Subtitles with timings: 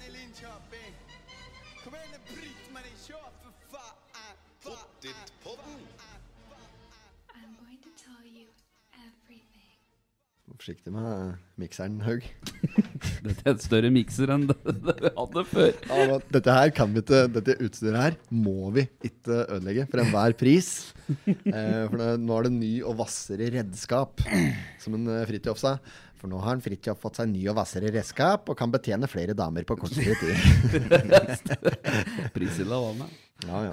[0.00, 0.94] Ni Linköping!
[1.84, 2.98] Kom igjen, bryt meg ned!
[3.06, 4.36] Kjør, for faen!
[4.64, 5.82] Pottitpodden.
[7.36, 8.46] I'm going to tell you
[8.92, 9.76] everything.
[10.46, 12.22] Forsiktig med mikseren, Haug.
[13.26, 14.56] Dette er et større mikser enn det
[14.86, 15.70] det vi hadde før.
[15.88, 20.02] Ja, men dette her kan vi ikke Dette utstyret her må vi ikke ødelegge for
[20.04, 20.70] enhver pris.
[21.06, 24.24] Eh, for nå, nå er det ny og hvassere redskap,
[24.82, 25.76] som en eh, Fridtjof sa.
[26.16, 29.36] For nå har en Fridtjof fått seg ny og hvassere redskap og kan betjene flere
[29.36, 30.34] damer på kortere tid.
[32.36, 33.25] Prisilla var med.
[33.44, 33.72] Ja, ja.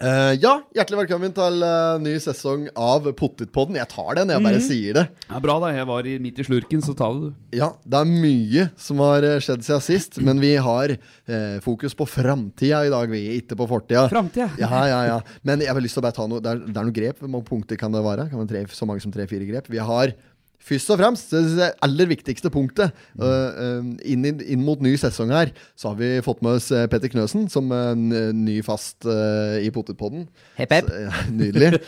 [0.00, 3.76] uh, ja, hjertelig velkommen til uh, ny sesong av Pottitpodden.
[3.76, 5.02] Jeg tar den, jeg bare sier det.
[5.26, 5.74] Ja, bra, da.
[5.76, 7.58] Jeg var i, midt i slurken, så ta det, du.
[7.58, 11.92] Ja, det er mye som har eh, skjedd siden sist, men vi har uh, fokus
[11.98, 14.06] på framtida i dag, vi, ikke på fortida.
[14.12, 14.48] Framtida.
[14.62, 15.20] Ja, ja, ja.
[15.44, 17.20] Men jeg har lyst til å bare ta noe Det er, det er noen grep.
[17.20, 18.30] Hvor mange punkter kan det være?
[18.32, 19.68] Kan det tre, så mange som tre-fire grep?
[19.72, 20.16] Vi har
[20.62, 25.50] Først og fremst, det aller viktigste punktet øh, øh, inn, inn mot ny sesong her,
[25.74, 28.04] så har vi fått med oss øh, Petter Knøsen som en
[28.44, 30.28] ny fast i Potetpodden.
[30.60, 30.92] Hepp, hepp.
[31.34, 31.72] Nydelig.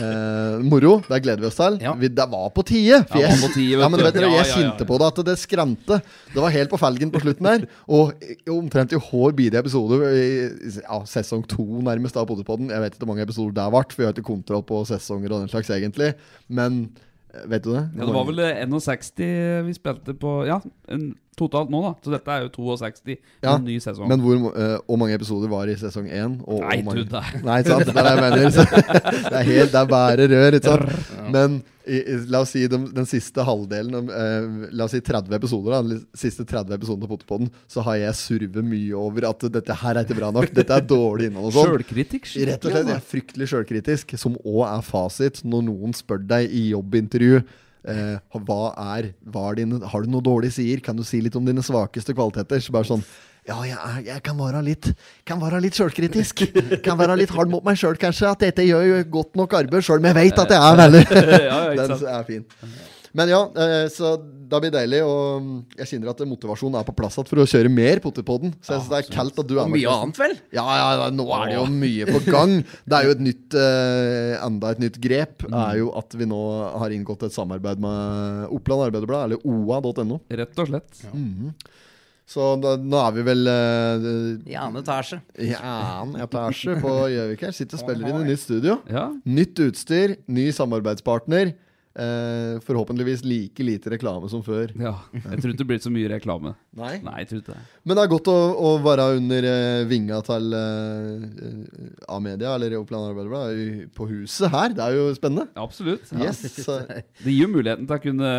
[0.00, 1.00] Eh, moro.
[1.08, 1.76] Det gleder vi oss til.
[1.82, 1.92] Ja.
[1.98, 3.00] Vi, det var på tide.
[3.10, 5.98] for jeg- ja, men vet dere, jeg kjente på det at det skremte.
[6.32, 7.66] Det var helt på felgen på slutten der.
[7.90, 8.12] Og
[8.50, 10.24] omtrent i hår bidige episode i
[10.80, 12.70] ja, sesong to nærmest av Potetpodden.
[12.72, 15.32] Jeg vet ikke hvor mange episoder det vært, for vi har ikke kontroll på sesonger
[15.34, 16.14] og den slags egentlig.
[16.48, 16.82] Men
[17.50, 17.82] vet du det?
[17.96, 19.20] Ja, det var vel eh, 61
[19.66, 21.92] vi spilte på Ja, en, totalt nå, da.
[22.04, 24.08] Så dette er jo 62 Ja, en ny sesong.
[24.10, 26.40] Men hvor, uh, hvor mange episoder var i sesong 1?
[26.44, 27.04] Og, Nei, mange...
[27.04, 27.86] du, det- Nei, sant?
[27.88, 28.40] Det er det jeg mener.
[29.30, 31.12] Det er helt, det er bare rør, ikke sant?
[31.32, 31.60] Men
[31.90, 35.80] i, la oss si den, den siste halvdelen, eh, la oss si 30 episoder, da,
[35.82, 39.98] de siste 30 episodene av Potterpodden, så har jeg survet mye over at dette her
[39.98, 40.52] er ikke bra nok.
[40.56, 41.72] Dette er dårlig innhold og sånn.
[41.74, 42.30] Sjølkritikk.
[42.50, 46.54] Rett og slett, jeg er fryktelig sjølkritisk, som òg er fasit når noen spør deg
[46.54, 47.42] i jobbintervju.
[47.90, 48.60] Eh, hva
[48.98, 50.82] er, hva er dine, har du noe dårlige sider?
[50.84, 52.60] Kan du si litt om dine svakeste kvaliteter?
[52.62, 53.04] Så bare sånn
[53.48, 54.90] Ja, jeg, er, jeg kan være litt
[55.28, 56.44] Kan være litt sjølkritisk.
[56.84, 58.28] Kan være litt hard mot meg sjøl, kanskje.
[58.34, 61.04] At dette gjør jo godt nok arbeid sjøl, om jeg veit at jeg er veldig
[61.30, 62.48] ja, ja, Den er fin.
[63.16, 65.00] Men ja, eh, så det blir deilig.
[65.06, 68.52] Og mm, jeg kjenner at motivasjonen er på plass igjen for å kjøre mer Potterpodden.
[68.62, 70.36] Så jeg synes det er kaldt at du er Og mye annet, vel?
[70.54, 72.56] Ja, ja, ja, nå er det jo mye på gang.
[72.86, 76.28] Det er jo et nytt eh, Enda et nytt grep Det er jo at vi
[76.30, 76.40] nå
[76.84, 80.22] har inngått et samarbeid med Oppland Arbeiderblad, eller oa.no.
[80.30, 81.06] Rett og slett.
[82.30, 84.04] Så da, nå er vi vel uh,
[84.46, 85.18] I annen etasje.
[85.42, 87.56] i annen etasje på Gjøvik her.
[87.56, 88.76] Sitter og spiller inn i nytt studio.
[88.90, 89.08] Ja.
[89.26, 91.56] Nytt utstyr, ny samarbeidspartner.
[91.90, 94.70] Eh, forhåpentligvis like lite reklame som før.
[94.78, 94.92] ja.
[95.12, 96.52] Jeg tror ikke det blir så mye reklame.
[96.78, 96.92] Nei.
[97.02, 97.64] Nei, jeg tror ikke det.
[97.82, 103.08] Men det er godt å, å være under eh, vinga til eh, A-media, eller Oppland
[103.10, 104.74] Arbeiderblad, på huset her.
[104.76, 105.48] Det er jo spennende.
[105.58, 106.06] Absolutt.
[106.14, 106.28] Ja.
[106.28, 106.44] Yes.
[106.62, 108.30] så- Det gir jo muligheten til å kunne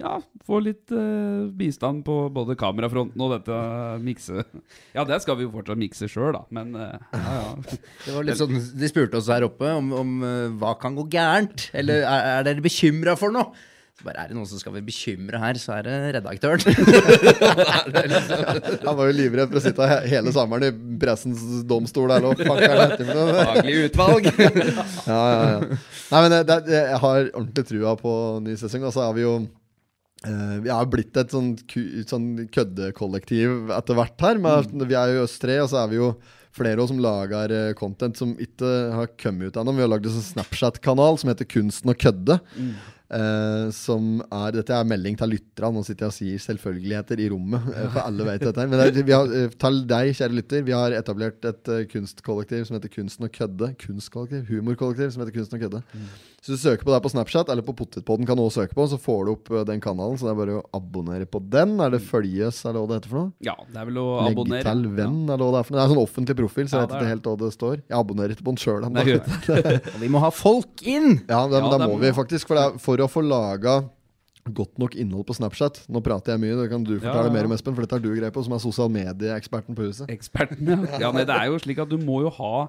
[0.00, 0.16] ja,
[0.46, 3.60] få litt eh, bistand på både kamerafronten og dette
[4.02, 4.42] mikse.
[4.96, 7.78] Ja, det skal vi jo fortsatt mikse sjøl, da, men eh, ja, ja.
[8.08, 11.06] Det var litt sånn, De spurte oss her oppe om, om eh, hva kan gå
[11.14, 11.68] gærent.
[11.78, 13.52] Eller er, er dere bekymra for noe?
[14.06, 16.62] Bare Er det noen som skal være bekymra her, så er det redaktøren.
[18.86, 22.94] Han var jo livredd for å sitte hele sommeren i pressens domstol der og er?
[22.94, 24.28] Faglig utvalg.
[25.08, 25.58] Ja, ja, ja.
[26.12, 28.12] Nei, men det, det, jeg har ordentlig trua på
[28.44, 28.82] ny sesong.
[28.86, 31.56] Og så er vi jo eh, Vi har blitt et sånn,
[32.06, 34.38] sånn køddekollektiv etter hvert her.
[34.46, 36.12] Med, Vi er jo oss tre, og så er vi jo
[36.58, 39.74] flere som lager eh, content som ikke har kommet ut ennå.
[39.78, 42.40] Vi har lagd en sånn Snapchat-kanal som heter Kunsten å kødde.
[43.08, 45.78] Eh, som er, Dette er melding til lytterne.
[45.78, 47.70] Nå sitter jeg og sier selvfølgeligheter i rommet.
[47.72, 49.32] eh, for alle vet dette Men det vi har,
[49.64, 53.72] til deg, kjære lytter, vi har etablert et uh, kunstkollektiv som heter Kunsten å kødde.
[53.80, 55.82] Kunstkollektiv, Humorkollektiv som heter Kunsten å kødde.
[56.38, 58.84] Så du søker på det på Snapchat, eller på Potetpodden kan du også søke på,
[58.86, 60.14] så får du opp eh, den kanalen.
[60.20, 61.74] Så det er bare å abonnere på den.
[61.82, 63.32] Er det følges, eller hva det heter for noe?
[63.42, 64.62] ja, det er vel å Legg abonnere.
[64.68, 65.80] til venn, eller hva det er for noe.
[65.80, 67.50] Det er en sånn offentlig profil, så Ja, jeg vet er ikke helt hva det
[67.56, 67.76] står.
[67.82, 68.86] Jeg abonnerer ikke på den sjøl.
[69.96, 71.10] Og vi må ha folk inn!
[71.26, 72.46] Ja, det, men Ja, da må vi faktisk.
[72.48, 73.80] For, det er, for å få laga
[74.48, 77.34] godt nok innhold på Snapchat Nå prater jeg mye, det kan du fortelle Ja, ja.
[77.34, 80.08] mer om, Espen, for dette har du greie på, som er sosial medieeksperten på huset.
[80.14, 80.78] Eksperten, ja.
[81.02, 82.68] ja nei, det er jo slik at du må jo ha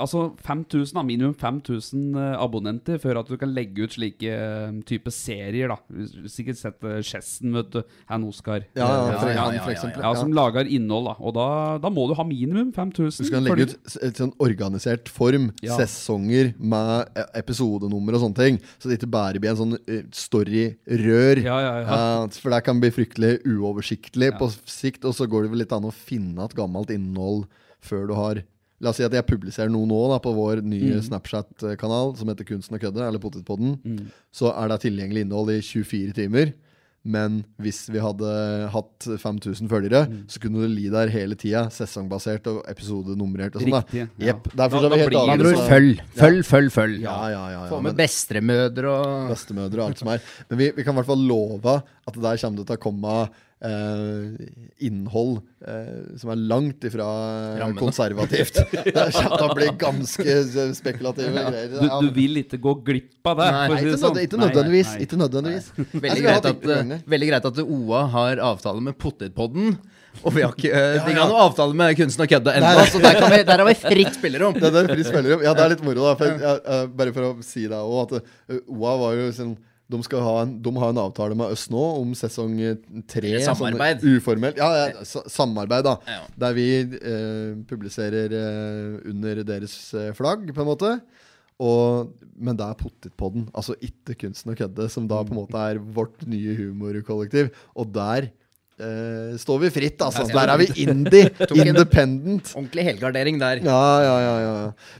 [0.00, 4.80] Altså 5000, da, minimum 5000 eh, abonnenter før at du kan legge ut slike eh,
[4.88, 5.72] type serier.
[5.72, 7.80] da Sikkert sett uh, Chessen, vet du.
[8.10, 8.66] Han Oskar.
[8.78, 9.90] Ja, ja, Eh, for, ja, ja, ja.
[10.02, 11.14] Ja, Som lager innhold, da.
[11.20, 11.46] Og da,
[11.82, 13.26] da må du ha minimum 5000.
[13.26, 18.60] Du skal legge ut et sånn organisert form, sesonger med episodenummer og sånne ting.
[18.78, 21.42] Så det ikke bare blir en sånn eh, story-rør.
[21.44, 21.98] Ja, ja, ja.
[22.24, 25.06] Eh, for det kan bli fryktelig uoversiktlig på sikt.
[25.08, 27.46] Og så går det vel litt an å finne et gammelt innhold
[27.82, 28.42] før du har
[28.82, 31.04] La oss si at jeg publiserer noe nå da, på vår nye Mm.
[31.06, 33.76] Snapchat-kanal som heter Kunsten å kødde, eller Potetpodden.
[33.84, 34.06] Mm.
[34.34, 36.52] Så er det tilgjengelig innhold i 24 timer.
[37.04, 38.28] Men hvis vi hadde
[38.70, 40.20] hatt 5000 følgere, Mm.
[40.30, 41.64] så kunne du li der hele tida.
[41.68, 43.70] Sesongbasert og episodenummerert og sånn.
[43.74, 43.80] da.
[43.82, 44.26] Riktig, ja.
[44.32, 44.44] Jepp.
[44.54, 47.00] Derfor Da- er vi da helt det avhengig følg, følg, følg, følg.
[47.02, 50.20] Ja, ja, ja, ja, Få med bestemødre og bestemødre og alt som er.
[50.48, 53.30] Men vi, vi kan i hvert fall love at der kommer det til å komme
[53.62, 55.36] innhold
[55.66, 57.06] eh, som er langt ifra
[57.60, 57.78] Rammene.
[57.78, 58.58] konservativt.
[58.72, 60.36] Det blir ganske
[60.74, 61.70] spekulative greier.
[61.70, 63.48] Du, du vil ikke gå glipp av det?
[63.54, 64.20] Nei, for å si Ikke, sånn.
[64.24, 64.90] ikke nødvendigvis.
[64.90, 65.06] nei, nei.
[65.06, 65.72] Ikke nødvendigvis.
[65.94, 66.68] Veldig greit, at,
[67.14, 69.76] veldig greit at OA har avtale med Potetpodden.
[70.20, 71.24] Og vi har ikke, uh, ja, ja.
[71.24, 74.18] noen avtale med Kunsten og kødde ennå, så der, kan vi, der har vi fritt
[74.18, 74.58] spillerom.
[74.58, 75.44] Det det er fritt spillerom.
[75.46, 76.16] Ja, det er litt moro, da.
[76.20, 78.18] For, ja, bare for å si det òg, at
[78.52, 79.54] uh, OA var jo sånn
[79.90, 82.78] de, ha en, de har en avtale med oss nå om sesong eh,
[83.10, 83.34] tre.
[83.44, 84.02] Samarbeid.
[84.02, 84.60] Sånn uformelt.
[84.60, 85.96] Ja, ja samarbeid, da.
[86.08, 86.22] Ja.
[86.44, 90.94] Der vi eh, publiserer eh, under deres eh, flagg, på en måte.
[91.62, 95.60] Og, men det er Pottitpodden, altså ikke Kunsten og kødde, som da på en måte
[95.60, 97.52] er vårt nye humorkollektiv.
[97.78, 98.32] Og der
[98.82, 100.24] eh, står vi fritt, altså.
[100.30, 101.28] Der er vi indie.
[101.62, 102.50] Independent.
[102.56, 103.62] Ordentlig helgardering der.
[103.64, 104.54] Ja, ja, ja, ja.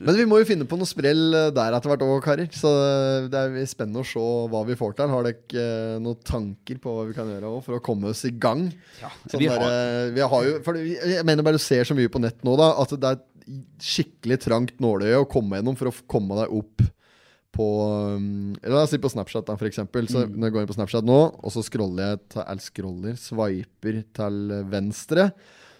[0.07, 2.47] Men vi må jo finne på noe sprell eh, der etter hvert òg, karer.
[2.55, 5.13] Så eh, det er spennende å se hva vi får til.
[5.13, 5.67] Har dere
[6.03, 8.69] noen tanker på hva vi kan gjøre for å komme oss i gang?
[9.27, 11.95] sånn vi der, har- eh, vi har jo for Jeg mener bare du ser så
[11.97, 13.21] mye på nett nå, da, at det er
[13.83, 16.83] skikkelig trangt nåløye å komme gjennom for å komme deg opp
[17.53, 17.67] på
[18.17, 20.07] um, La oss si på Snapchat, da, for eksempel.
[20.09, 23.99] Så når jeg går inn på Snapchat nå, og så scroller jeg til, scroller, swiper
[24.17, 25.29] til venstre,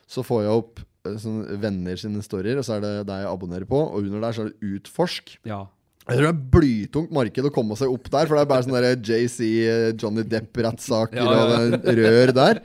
[0.10, 3.32] så får jeg opp eh, sånn venner sine storyer, og så er det deg jeg
[3.32, 3.80] abonnerer på.
[3.90, 5.38] Og under der så er det utforsk.
[5.50, 5.64] Ja.
[6.04, 8.66] Jeg tror det er blytungt marked å komme seg opp der, for det er bare
[8.66, 11.62] sånne JC, eh, Johnny Depp-rettssaker Ja, ja, ja.
[11.64, 12.60] og det rør der.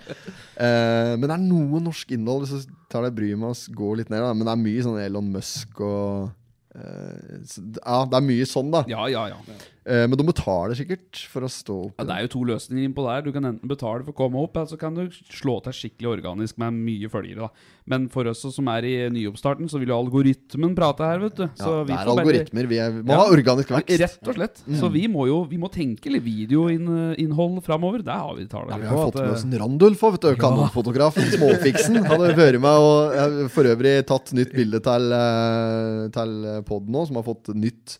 [0.58, 3.92] Eh, men det er noe norsk innhold, hvis du tar deg bryet med å gå
[4.00, 4.24] litt ned.
[4.26, 4.32] Da.
[4.34, 6.34] Men det er mye sånn Elon Musk og så-
[6.78, 8.84] Ja, det er mye sånn, da.
[8.90, 9.58] ja, ja, ja.
[9.88, 11.94] Eh, men de betaler sikkert for å stå opp.
[11.96, 13.22] Ja, det er jo to løsninger innpå der.
[13.24, 16.10] Du kan enten betale for å komme opp, eller så kan du slå til skikkelig
[16.18, 17.48] organisk med mye følgere.
[17.48, 17.48] da
[17.88, 21.46] Men for oss som er i nyoppstarten, så vil jo algoritmen prate her, vet du.
[21.46, 22.68] ja, Så vi det er algoritmer.
[22.68, 23.22] Vi er, må Ja.
[23.24, 23.98] ha organisk vekst.
[24.04, 24.60] Rett og slett.
[24.78, 28.02] Så vi må jo Vi må tenke litt videoinnhold framover.
[28.04, 29.12] Der har vi tala Ja, vi har på.
[29.12, 30.34] fått med oss en Randulf òg, vet du.
[30.42, 31.22] Kanonfotografen.
[31.32, 32.04] Småfiksen.
[32.04, 37.06] Hadde vært med og eh, for øvrig tatt nytt bilde til, eh, til poden nå,
[37.08, 37.98] som har fått nytt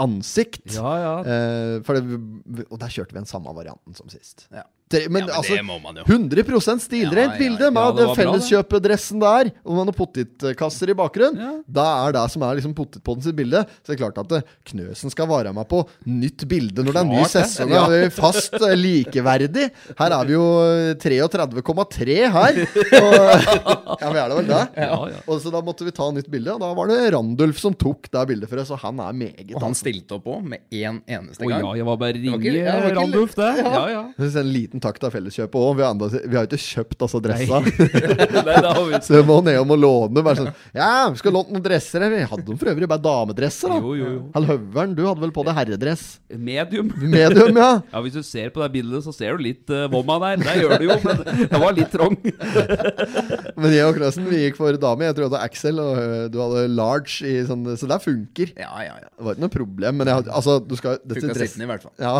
[0.00, 0.66] ansikt.
[0.74, 1.14] Ja, ja.
[1.22, 4.46] Eh, for det, og der kjørte vi den samme varianten som sist.
[4.54, 4.64] Ja.
[4.90, 6.04] Det, men, Ja, men altså, det må man jo.
[6.08, 11.38] 100 stilrent Ja, ja, bilde med ja, felleskjøpedressen der, og noen potetkasser i bakgrunnen.
[11.38, 11.50] Ja.
[11.80, 13.62] Da er det som er liksom potetpodden sitt bilde.
[13.84, 17.02] Så det er klart at eh, Knøsen skal være med på nytt bilde når det
[17.04, 17.74] er ny sesong.
[17.74, 17.84] Ja.
[18.00, 19.68] er Fast eh, likeverdig.
[20.00, 22.60] Her er vi jo eh, 33,3 her.
[23.00, 23.16] Og,
[24.02, 24.64] ja, vi er det vel det?
[24.74, 25.22] Ja, ja.
[25.30, 28.10] Og så da måtte vi ta nytt bilde, og da var det Randulf som tok
[28.10, 30.98] det bildet for oss, og han er meget Og han stilte opp òg, med én
[31.06, 31.62] eneste Å gang.
[31.62, 33.52] ja, jeg var bare ringe Randulf, det.
[33.62, 34.04] Ja, ja.
[34.40, 35.80] En liten takk til Felleskjøpet òg.
[35.80, 37.60] Vi, vi har ikke kjøpt altså dressa.
[37.60, 40.24] Nei, har vi må ned og låne.
[40.24, 42.06] Bare sånn Ja, vi skal låne noen dresser.
[42.10, 43.78] Vi Hadde dem for øvrig bare damedresser, da?
[43.80, 44.44] Jo, jo, jo.
[44.50, 46.04] Høveren, du hadde vel på deg herredress?
[46.30, 46.90] Medium.
[47.00, 47.70] Medium, ja.
[47.92, 50.42] Ja, Hvis du ser på det bildet, så ser du litt uh, vomma der.
[50.44, 52.16] Det gjør du jo, men det var litt trang.
[53.60, 55.04] Men jeg og Knøsen, vi gikk for dame.
[55.08, 57.18] Jeg tror jeg hadde Axel, og øh, du hadde large.
[57.26, 58.52] I sånn, så det funker.
[58.58, 59.08] Ja, ja, ja.
[59.10, 59.98] Det var ikke noe problem.
[60.00, 61.94] Men jeg, hadde- altså, du skal dette Funka dress, i hvert fall.
[62.00, 62.14] ja,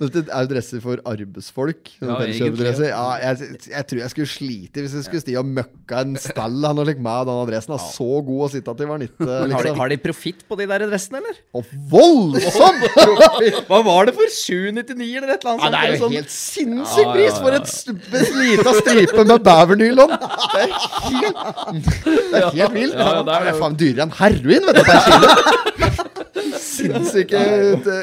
[0.00, 1.83] dette er jo dresser for arbeidsfolk.
[1.92, 5.48] Sånne Ja, egentlig, ja, jeg, jeg tror jeg skulle slite hvis jeg skulle stige og
[5.58, 7.74] møkka en stall han og like med den adressen.
[7.74, 7.90] Ja.
[7.94, 9.78] så god å sitte til var 90, Har de, liksom.
[9.82, 11.38] har de profitt på de der dressene, eller?
[11.54, 12.82] Og voldsom!
[13.68, 15.64] Hva var det for 799 eller et eller annet?
[15.64, 19.44] Ja, det er jo sånn, helt sinnssyk Ja, ja, pris for et lita stripe med
[19.50, 20.14] bævernylon!
[20.14, 20.74] Det er
[21.10, 21.38] helt,
[22.04, 22.94] det er helt vilt.
[22.98, 24.84] Ja, ja, det er det er faen dyrere enn heroin, vet du.
[24.88, 25.28] per kilo.
[26.64, 27.40] Sinnssyke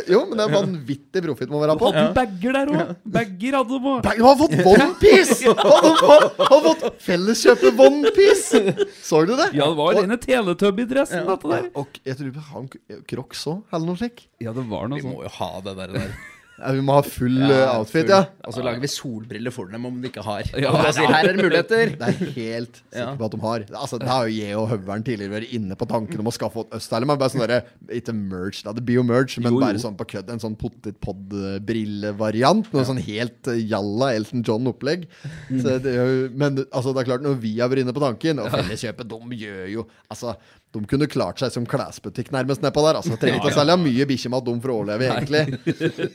[0.10, 1.92] Jo, men det er vanvittig profitt må være Du på.
[1.92, 2.94] hadde bager der òg.
[3.18, 4.08] Bager hadde òg.
[4.18, 5.54] Du har fått OnePiece!
[5.58, 8.62] Har har fått Felleskjøpet OnePiece!
[9.04, 9.50] Så du det?
[9.58, 11.70] Ja, det var rene Teletubby-dressen, Ja.
[11.80, 12.70] Og jeg tror en
[13.08, 14.28] Crocs òg, eller noe slikt.
[14.44, 15.98] Ja, det var noe Vi må jo ha det der.
[15.98, 16.14] der.
[16.62, 18.20] Ja, vi må ha full ja, outfit, ja.
[18.46, 20.44] Og så lager vi solbriller for dem om de ikke har.
[20.62, 21.86] Ja, og sier her er det muligheter.
[21.98, 23.60] Det er helt sikker på at de har.
[23.82, 26.58] Altså, Det har jo jeg og Høveren tidligere vært inne på tanken om å skaffe
[26.64, 27.06] oss Østherle.
[27.10, 27.56] Men bare sånn
[27.98, 28.72] Ikke merch, da.
[28.78, 29.62] Det blir jo merch, men Jo, jo.
[29.66, 30.28] bare sånn på kødd.
[30.36, 32.66] En sånn potetpod-brillevariant.
[32.74, 35.02] Noe sånn helt eh, jalla Elton John-opplegg.
[35.50, 39.08] Jo- Men altså, det er klart, når vi har vært inne på tanken Og Felleskjøpet,
[39.12, 40.28] de gjør jo Altså,
[40.72, 43.00] de kunne klart seg som klesbutikk nærmest nedpå der.
[43.02, 45.42] Altså, Trenger ikke å selge mye bikkjemat de for å overleve, egentlig.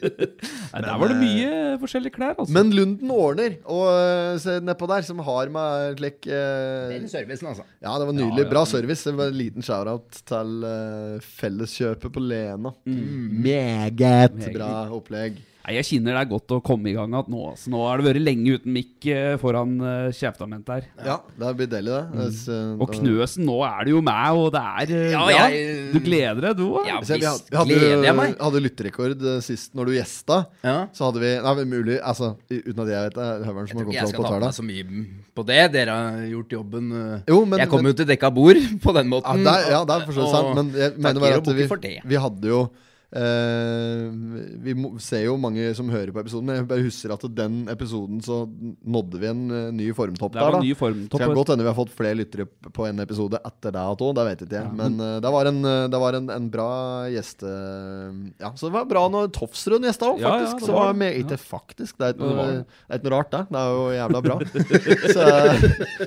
[0.73, 1.51] Nei, der var det mye
[1.83, 2.55] forskjellige klær, altså.
[2.57, 7.51] Men Lunden ordner, og eh, se nedpå der, som har med slik eh, Den servicen,
[7.53, 7.67] altså.
[7.85, 8.45] Ja, det var nydelig.
[8.45, 8.53] Ja, ja.
[8.55, 9.05] Bra service.
[9.05, 12.73] Det var En liten shout-out til eh, Felleskjøpet på Lena.
[12.89, 13.29] Mm.
[13.45, 14.55] Meget Meget.
[14.57, 15.37] bra opplegg.
[15.67, 17.41] Nei, Jeg kjenner det er godt å komme i gang igjen nå.
[17.51, 17.71] Altså.
[17.73, 20.85] Nå har det vært lenge uten mikk eh, foran uh, kjeftamentet her.
[21.03, 22.21] Ja, det blir deilig, det.
[22.21, 25.49] Hvis, eh, Og Knøsen, nå er det jo meg, og det er eh, Ja, ja,
[25.51, 26.87] jeg- Du gleder deg, du òg?
[26.87, 28.37] Ja, visst vi hadde, gleder jeg meg.
[28.37, 30.39] Vi hadde lytterekord eh, sist når du gjesta.
[30.63, 30.77] Ja.
[30.95, 34.09] Så hadde vi Nei, mulig Altså, uten at jeg vet det, Høveren som har Jeg
[34.15, 35.05] skal ta meg så mye
[35.35, 35.61] på det.
[35.75, 36.91] Dere har gjort jobben.
[37.27, 38.57] Jo, men- jeg kom men- jo til dekka bord
[38.87, 39.43] på den Ja, måten.
[39.43, 42.01] det er, ja, det er for så vidt sant, men jeg mener bare at vi,
[42.07, 42.83] vi hadde jo eh,
[44.67, 47.57] Vi må, ser jo mange som hører på episoden, men jeg bare husker at den
[47.73, 48.43] episoden så
[48.87, 50.57] nådde vi en eh, ny formtopp Det der.
[50.57, 51.25] da ny formtopp.
[51.39, 54.45] godt hende vi har fått flere lyttere på en episode etter det òg, det vet
[54.47, 54.73] ikke jeg.
[54.79, 56.69] Men eh, det var en, eh, det var en, en bra
[57.13, 57.53] gjeste...
[58.43, 60.67] Ja, så det var bra når Tofsrud gjesta òg, Ja, ja, faktisk.
[60.69, 62.59] det var med, ikke faktisk, det er ikke noe, det.
[62.67, 63.43] det er ikke noe rart, det.
[63.51, 64.37] Det er jo jævla bra.
[65.17, 65.27] så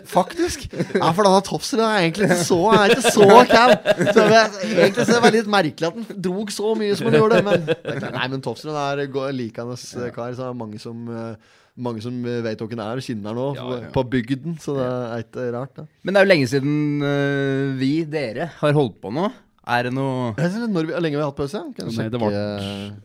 [0.10, 0.68] faktisk.
[0.96, 3.76] Ja, for denne Tofsrud er egentlig ikke så er ikke så cal.
[4.10, 7.18] Så jeg, egentlig så er det litt merkelig at han drog så mye som han
[7.20, 7.42] gjorde.
[7.48, 9.04] Men det er klart, nei, men Tofsrud er
[9.36, 13.00] likende eh, kar, så det er mange som eh, mange som vet hvem han er
[13.00, 13.92] og kjenner han nå, Ja, ja.
[13.96, 14.58] på bygden.
[14.60, 15.86] Så det er ikke rart, det.
[16.04, 16.74] Men det er jo lenge siden
[17.06, 19.30] uh, vi, dere, har holdt på nå.
[19.70, 21.62] Er det noe hvor lenge vi har hatt pause?
[21.78, 22.98] Kan Nei, det sjekke var-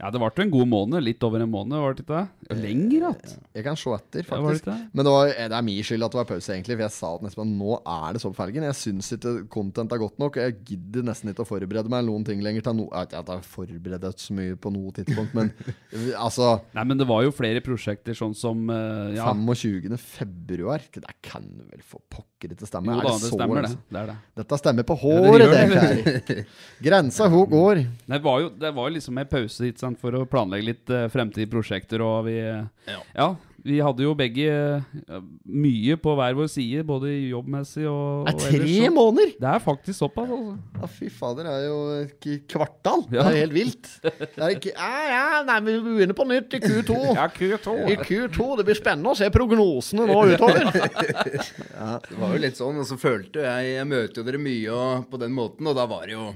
[0.00, 1.02] Ja, det jo en god måned.
[1.04, 2.56] Litt over en måned, var det ikke det?
[2.56, 3.34] Lenger, att.
[3.52, 4.62] Jeg kan se etter, Ja, det faktisk.
[4.64, 4.88] ikke det?
[4.96, 6.76] Men det, var, det er min skyld at det var pause, egentlig.
[6.78, 8.64] For jeg sa at nesten nå er det så på felgen.
[8.70, 10.38] Jeg syns ikke content er godt nok.
[10.40, 12.64] Jeg gidder nesten ikke å forberede meg noen ting lenger.
[12.64, 15.52] Til no, jeg har ikke forberedt så mye på noe tidspunkt, men
[16.26, 19.96] altså Nei, men det var jo flere prosjekter sånn som uh, Ja, 25.
[20.00, 22.94] februar Det kan vel for pokker ikke stemme?
[22.96, 23.74] jo da, det stemmer, det.
[23.90, 24.16] Det er det.
[24.40, 26.44] Dette stemmer på Ja, det håret, det.
[26.86, 27.82] Grensa hun går.
[28.08, 30.90] Det var jo det var jo liksom en pause ikke sant, for å planlegge litt
[30.94, 32.98] uh, fremtidige prosjekter, og vi ja.
[33.16, 33.28] Ja.
[33.64, 38.38] vi hadde jo begge uh, mye på hver vår side, både jobbmessig og, Det er
[38.44, 39.32] tre ellers, så- måneder!
[39.40, 40.56] Det er faktisk såpass, altså.
[40.80, 43.04] Ja, fy fader, det er jo kvartal.
[43.10, 43.90] Det er helt vilt.
[44.04, 46.98] Det er ikke, ja, ja, nei, men vi begynner på nytt i Q2.
[47.94, 48.50] I Q2.
[48.60, 50.70] Det blir spennende å se prognosene nå utover.
[52.10, 55.08] Det var jo litt sånn, og så følte jeg Jeg møter jo dere mye og
[55.10, 56.30] på den måten, og da var det jo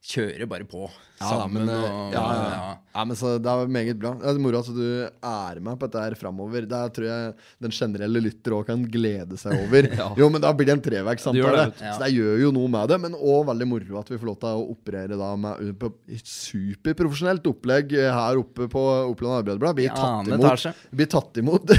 [0.00, 0.86] Kjøre bare på.
[1.20, 2.68] Ja, Sammen men, eh, og ja, ja, ja.
[2.94, 4.14] ja, men så Det er meget bra.
[4.16, 6.64] Det er moro at du er med på dette her framover.
[6.64, 9.88] Det tror jeg den generelle lytter òg kan glede seg over.
[10.00, 10.06] Ja.
[10.16, 11.00] Jo, men da blir det en Det
[11.36, 11.80] gjør det, vet.
[11.82, 12.96] Så det gjør jo noe med det.
[13.02, 17.50] Men òg veldig moro at vi får lov til å operere da med et superprofesjonelt
[17.50, 19.76] opplegg her oppe på Oppland Arbeiderblad.
[19.76, 20.64] Blir tatt imot
[20.96, 21.74] blir tatt imot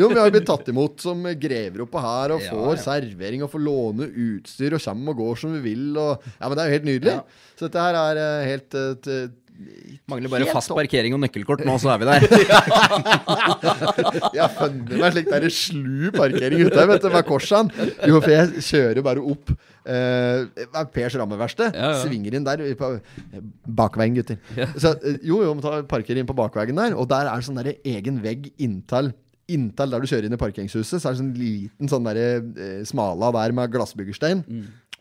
[0.00, 2.82] Jo, vi har blitt tatt imot som grever oppå her og får ja.
[2.88, 5.88] servering og får låne utstyr og kommer og går som vi vil.
[5.94, 7.16] Og, ja, men Det er jo helt nydelig.
[7.20, 7.48] Ja.
[7.62, 8.48] Så dette her er eh,
[8.78, 9.30] helt uh,
[10.10, 10.78] Mangler bare fast opp.
[10.80, 12.24] parkering og nøkkelkort, nå så er vi der.
[14.32, 17.86] Jeg har funnet meg slik der slu parkering ute vet du, ved korsene.
[18.08, 21.76] Jo, for jeg kjører bare opp uh, Pers rammeverksted.
[21.78, 22.00] Ja, ja.
[22.02, 22.90] Svinger inn der på
[23.78, 24.40] bakveien, gutter.
[24.74, 27.60] Så, eh, jo, jo, må ta parker inn på bakveien der, og der er sånn
[27.60, 29.12] der egen vegg inntil
[29.52, 32.84] Inntil der du kjører inn i parkeringshuset, så er det sånn liten sånn der, eh,
[32.88, 34.44] smala der med glassbyggerstein.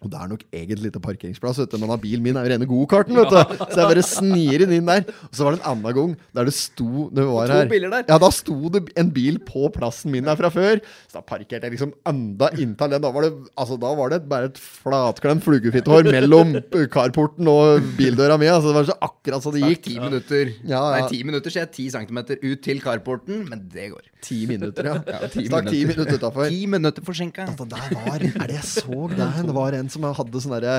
[0.01, 2.67] Og det er nok egentlig ikke parkeringsplass, vet du, men bilen min er jo rene
[2.69, 3.17] gokarten.
[3.19, 3.37] vet du
[3.69, 5.03] Så jeg bare snir den inn der.
[5.27, 7.69] Og så var det en annen gang der det sto det var her.
[8.09, 10.81] Ja, da sto det en bil på plassen min der fra før.
[11.05, 13.05] Så da parkerte jeg liksom enda inntil den.
[13.05, 13.31] Da var det,
[13.61, 16.55] altså, da var det bare et flatklemt flugefittehår mellom
[16.93, 18.49] carporten og bildøra mi.
[18.49, 19.85] Altså, det var så akkurat så det gikk.
[19.91, 20.55] ti minutter.
[20.65, 20.97] Ja, ja.
[20.97, 21.73] Nei, ti minutter, så jeg.
[21.77, 24.10] Ti centimeter ut til carporten, men det går.
[24.21, 24.95] Ti minutter, ja.
[25.07, 26.03] Ja, ti Stakk ti minutter.
[26.05, 26.49] minutter utafor.
[26.53, 27.45] Ti minutter forsinka.
[27.57, 29.39] Der var Er det jeg så der?
[29.47, 30.75] Det var en som hadde sånn derre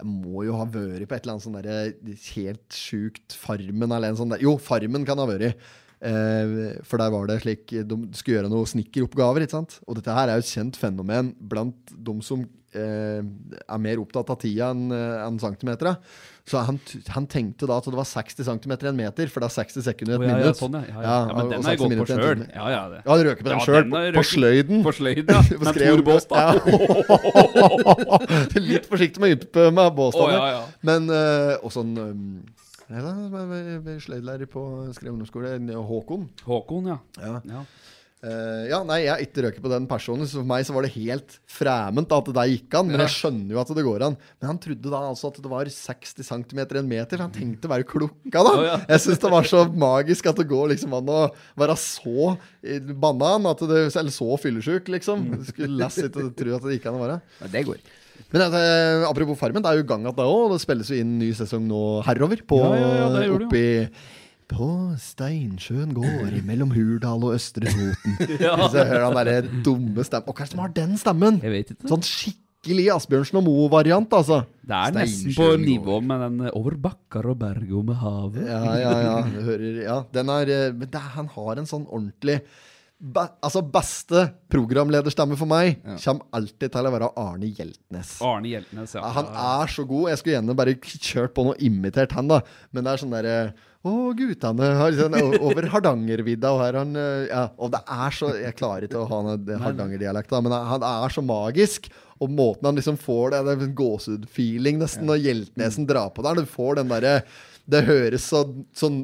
[0.00, 1.76] Jeg må jo ha vært på et eller annet sånn derre
[2.34, 5.54] helt sjukt Farmen eller en sånn der Jo, Farmen kan ha vært.
[6.00, 9.44] Eh, for der var det slik De skulle gjøre noe snekkeroppgaver.
[9.86, 14.32] Og dette her er jo et kjent fenomen blant de som eh, er mer opptatt
[14.32, 15.98] av tida enn en enn centimetera.
[16.50, 16.80] Så han,
[17.14, 19.84] han tenkte da at det var 60 cm i en meter, for det er 60
[19.86, 20.58] sekunder i et oh, ja, minutt.
[20.58, 20.80] sånn, ja.
[20.80, 21.02] Ja, ja.
[21.04, 22.44] Ja, ja, men den har jeg gått på sjøl.
[22.48, 23.02] Ja, ja, det.
[23.04, 24.80] Ja, han røker på den Ja, sjøl, på sløyden.
[24.86, 25.60] På sløyden, ja.
[25.60, 26.46] Med stor bås, da.
[28.70, 30.40] Litt forsiktig med å ympe med båsene.
[30.40, 30.64] Oh.
[30.90, 32.24] Men uh, Og sånn um,
[32.90, 33.14] Nei da,
[34.02, 34.64] sløydlærer på
[34.96, 35.54] Skrev ungdomsskole,
[35.86, 36.26] Håkon.
[36.42, 36.98] Håkon, ja.
[37.22, 37.38] Ja.
[37.46, 37.64] ja.
[38.20, 40.28] Uh, ja, nei, jeg har ikke røket på den personen.
[40.28, 42.90] Så for meg så var det helt fremmed at det der gikk an.
[42.90, 44.16] Men jeg skjønner jo at det går an.
[44.36, 47.22] Men han trodde da altså at det var 60 cm i en meter.
[47.24, 48.52] Han tenkte å være klokka, da.
[48.52, 48.76] Oh, ja.
[48.90, 51.22] Jeg syns det var så magisk at det går liksom an å
[51.62, 52.34] være så
[53.00, 55.24] banan, at det, eller så fyllesyk, liksom.
[55.24, 55.40] Mm.
[55.40, 57.18] Du skulle lest og tro at det gikk an å være.
[57.40, 57.80] Ja, det går.
[58.30, 58.62] Men altså,
[59.08, 60.54] apropos Farmen, det er jo gang at det òg.
[60.54, 62.42] Det spilles jo inn ny sesong nå herover.
[62.46, 63.66] På, Ja, ja, ja, det oppi
[64.50, 64.66] på
[64.98, 68.16] Steinsjøen gård mellom Hurdal og Østre Toten.
[68.18, 70.30] Så jeg hører han derre dumme stemmen.
[70.34, 71.42] Hva er det som har den stemmen?
[71.44, 71.90] Jeg vet ikke.
[71.90, 74.42] Sånn skikkelig Asbjørnsen og Moe-variant, altså.
[74.66, 78.50] Det er nesten på nivå med den eh, 'Over bakkar og berg og med havet'.
[78.50, 79.14] Ja, ja, ja.
[79.48, 82.40] Hører Ja, den er eh, Men det, han har en sånn ordentlig
[83.00, 88.12] be, Altså, beste programlederstemme for meg kommer alltid til å være Arne Hjeltnes.
[88.24, 89.02] Arne Hjeltnes, ja.
[89.02, 90.10] Ja, han er så god.
[90.12, 92.40] Jeg skulle gjerne bare kjørt på noe imitert han, da.
[92.70, 93.34] Men det er sånn derre
[93.80, 98.58] Å, guttene sånn, over Hardangervidda, og her han eh, Ja, og det er så Jeg
[98.58, 99.20] klarer ikke å ha
[99.64, 101.88] hardangerdialekt, da, men han er så magisk.
[102.20, 106.26] Og måten han liksom får det, det er en gåsehud-feeling nesten når Hjeltnesen drar på
[106.26, 106.42] der.
[106.42, 107.22] Du får den derre
[107.70, 108.42] det høres så,
[108.76, 109.02] sånn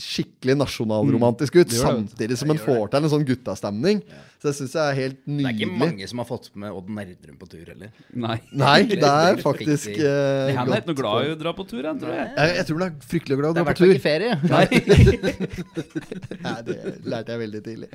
[0.00, 1.80] skikkelig nasjonalromantisk ut, mm.
[1.80, 4.02] samtidig som en får til en sånn guttastemning.
[4.44, 5.44] Så det syns jeg er helt nydelig.
[5.44, 7.92] Det er ikke mange som har fått med Odd Nerdrum på tur heller.
[8.12, 8.36] Nei.
[8.64, 11.64] Nei, det er faktisk uh, eh, Han er ikke noe glad i å dra på
[11.70, 12.26] tur, han, tror jeg.
[12.36, 13.86] jeg, jeg tror han er fryktelig glad i å Det er dra i hvert på
[13.86, 14.32] fall ikke ferie.
[16.44, 16.76] Nei, det
[17.08, 17.90] lærte jeg veldig tidlig.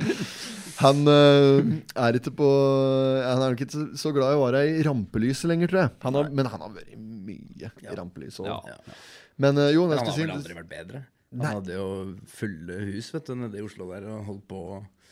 [0.80, 1.72] Han uh,
[2.08, 5.52] er ikke på Han er nok ikke så- så glad i å være i rampelyset
[5.52, 5.94] lenger, tror jeg.
[6.08, 8.74] Han har, men han har vært mye i rampelyset òg.
[8.74, 8.98] Ja.
[9.40, 11.04] Men øh, jo, han hadde har vel aldri vært bedre.
[11.36, 11.90] Han hadde jo
[12.30, 14.62] fulle hus vet du, nede i Oslo der og holdt på.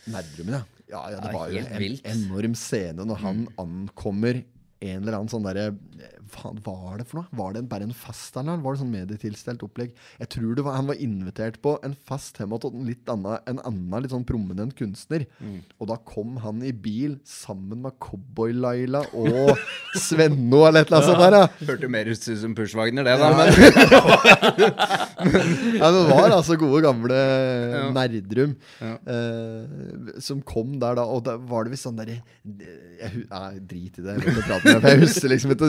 [0.07, 0.63] Nerdrummen, ja.
[0.87, 1.01] ja.
[1.13, 2.07] Ja, det var jo en vilt.
[2.07, 4.39] enorm scene når han ankommer
[4.77, 5.71] en eller annen sånn derre
[6.33, 7.27] Hva var det for noe?
[7.39, 9.89] Var det en, bare en fest, eller var det sånn medietilstelt opplegg?
[10.21, 14.01] Jeg tror det var, han var invitert på en fest hjemme hos en litt annen,
[14.03, 15.21] litt sånn prominent kunstner.
[15.39, 15.59] Mm.
[15.79, 19.47] Og da kom han i bil sammen med Cowboy-Laila og
[20.07, 21.33] Svenno eller et eller annet sånt der.
[21.37, 21.45] Ja.
[21.71, 23.27] Hørte mer ut som Pushwagner, det, da.
[23.37, 23.47] Men
[25.77, 27.17] Ja, det var altså gode, gamle
[27.95, 28.93] Nerdrum Ja.
[29.09, 29.63] eh,
[30.23, 32.23] som kom der da, og da var det visst sånn derre jeg,
[33.01, 34.13] jeg, jeg, drit i det.
[34.25, 35.67] Jeg, husker liksom ikke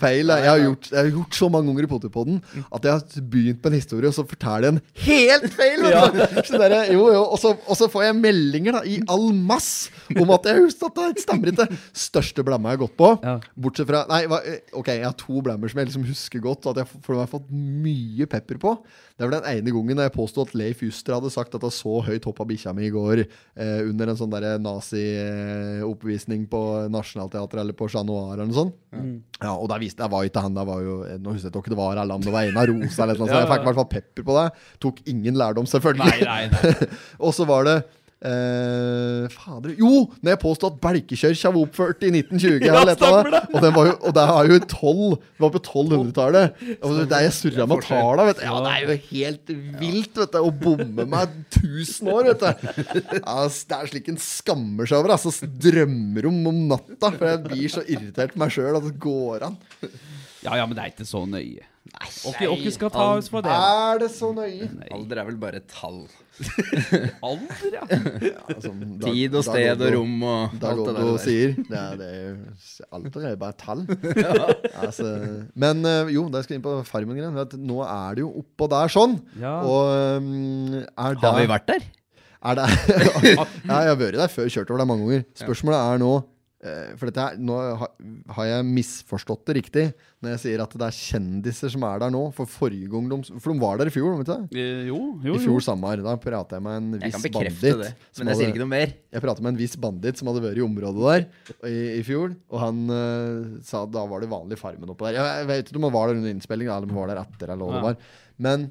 [0.00, 0.30] feil.
[0.30, 3.60] Jeg har, gjort, jeg har gjort så mange ganger i Potipodden at jeg har begynt
[3.62, 5.86] på en historie, og så forteller jeg en helt feil!
[5.90, 6.04] Ja.
[6.50, 9.90] Så der, jo, jo, og, så, og så får jeg meldinger da, i all mass
[10.16, 11.66] om at jeg husker at det stemmer ikke.
[11.96, 13.10] Største blemma jeg har gått på.
[13.22, 13.34] Ja.
[13.60, 16.80] Bortsett fra Nei, eh, ok, jeg har to blemmer som jeg liksom husker godt, at
[16.82, 18.74] jeg, for jeg har fått mye pepper på.
[19.20, 21.98] Det var den ene gangen jeg påstod at Leif Juster hadde sagt at jeg så
[22.06, 24.32] høyt hoppa bikkja mi i går eh, under en sånn
[24.64, 26.60] nazi-oppvisning på
[26.92, 28.78] Nationaltheatret eller på Chat Noir eller noe sånt.
[29.40, 31.72] Ja, og der viste jeg var ikke han, jeg var jo Nå husker jeg ikke
[31.74, 33.32] det var om det var Einar Rosa eller noe sånt.
[33.32, 34.46] Så jeg fikk i hvert fall pepper på det.
[34.84, 36.26] Tok ingen lærdom, selvfølgelig.
[36.26, 36.90] Nei, nei, nei.
[37.24, 37.76] og så var det
[38.26, 39.90] eh, Fader Jo!
[40.20, 42.58] Når jeg påstod at Belkekjørkja var oppført i 1920.
[42.70, 43.40] Ja, stemmer det.
[43.54, 46.60] Og, den var jo, og det er jo 12 Det var på 1200-tallet.
[46.82, 48.26] Der det er jeg surra med talla.
[48.30, 50.40] Ja, det er jo helt vilt, vet du.
[50.40, 53.18] Å bomme meg 1000 år, vet du.
[53.20, 55.16] Altså, det er slik en skammer seg over.
[55.16, 57.12] Altså, drømmer om om natta.
[57.16, 59.58] For jeg blir så irritert på meg sjøl at det går an.
[60.40, 61.66] Ja, ja, men det er ikke så nøye.
[62.30, 63.52] Åkke åkke skal ta oss for det.
[63.52, 64.68] Er det så nøye?
[64.94, 66.04] alder er vel bare et tall.
[67.26, 67.82] Alder, ja.
[68.48, 71.18] Altså, da- Tid og sted og rom og Da alt det der.
[71.24, 71.54] sier.
[71.58, 73.84] Det er, det er, jo- alt er bare tall.
[74.84, 75.12] altså,
[75.54, 77.36] men eh, jo, da skal vi inn på Farmen-greien.
[77.66, 79.18] Nå er det jo oppå der sånn.
[79.40, 79.58] Ja.
[79.68, 81.88] Og um, er Har vi vært der?
[82.40, 82.66] Er det
[83.36, 84.48] Ja, jeg har vært der før.
[84.48, 85.26] Kjørt over der mange ganger.
[85.42, 86.28] Spørsmålet er nå eh,
[86.60, 87.88] For dette her, nå har,
[88.36, 89.84] har jeg misforstått det riktig
[90.20, 92.20] når jeg sier at det er kjendiser som er der nå.
[92.36, 94.32] For forrige gang de, For de var der i fjor, vet du?
[94.52, 94.64] det?
[94.90, 96.02] Jo, jo, I fjor sommer.
[96.04, 98.72] Da pratet jeg med en Jeg viss kan bekrefte det, men jeg sier ikke noe
[98.74, 98.92] mer.
[99.16, 102.34] jeg pratet med en viss bandit som hadde vært i området der i, i fjor.
[102.52, 105.16] Og han uh, sa at da var det vanlig Farmen oppå der.
[105.16, 107.22] Jeg, jeg vet ikke om han var der under innspilling, eller om han var der
[107.24, 107.54] etter.
[107.54, 108.68] eller hva det var Men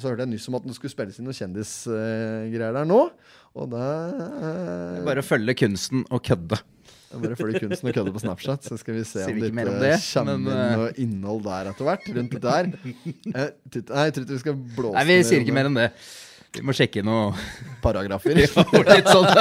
[0.00, 3.00] så hørte jeg nyss om at det skulle spilles inn noen kjendisgreier der nå.
[3.60, 6.58] Og det uh, Bare å følge kunsten og kødde.
[7.10, 9.64] Bare følger kunsten og kødde på Snapchat, så skal vi se Sier om det ikke
[9.82, 12.04] det, kommer men, inn eh, noe innhold der etter hvert.
[12.16, 12.64] Rundt det der.
[13.40, 15.70] Eh, titt- Nei, jeg tror ikke vi skal blåse Nei, vi ned sier ikke mer
[15.70, 15.88] enn det.
[16.50, 17.34] Vi må sjekke noen
[17.82, 18.34] paragrafer.
[18.40, 19.26] litt sånn.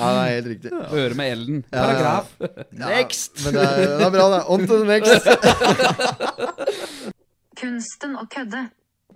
[0.00, 0.70] Ja, det er helt riktig.
[0.88, 1.56] Høre med Ellen.
[1.68, 2.30] Ja, Paragraf.
[2.80, 3.42] Next!
[3.44, 4.38] Men det er, det er bra, det.
[4.48, 5.24] On to the next.
[7.60, 8.62] Kunsten å kødde.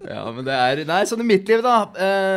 [0.04, 1.76] Ja, men det er Nei, sånn i mitt liv, da.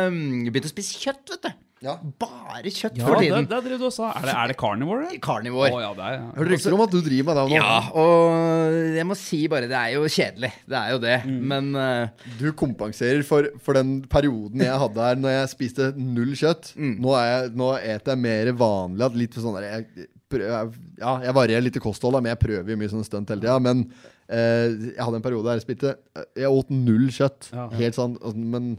[0.08, 1.50] Um, Begynte å spise kjøtt, vet du.
[1.84, 1.94] Ja.
[2.18, 3.46] Bare kjøtt Ja, for det, tiden.
[3.46, 4.08] det drev du og sa.
[4.18, 5.08] Er det, er det carnivore?
[5.22, 5.68] Carnivore.
[5.70, 6.24] Oh, ja, det er ja.
[6.34, 7.54] Hørte rykter om at du driver med det nå.
[7.54, 10.50] Ja, og jeg må si bare, det er jo kjedelig.
[10.66, 11.16] Det er jo det.
[11.28, 11.38] Mm.
[11.52, 16.34] Men uh, Du kompenserer for, for den perioden jeg hadde her når jeg spiste null
[16.38, 16.72] kjøtt.
[16.74, 16.94] Mm.
[17.04, 19.12] Nå, er jeg, nå eter jeg mer vanlig.
[19.22, 22.80] Litt sånn der, jeg, prøver, ja, jeg varierer litt i kostholdet, men jeg prøver jo
[22.82, 23.58] mye sånn stunt hele tida.
[23.62, 25.94] Men uh, jeg hadde en periode der jeg spiste
[26.34, 27.52] Jeg åt null kjøtt.
[27.54, 27.70] Ja.
[27.78, 28.72] Helt sånn Men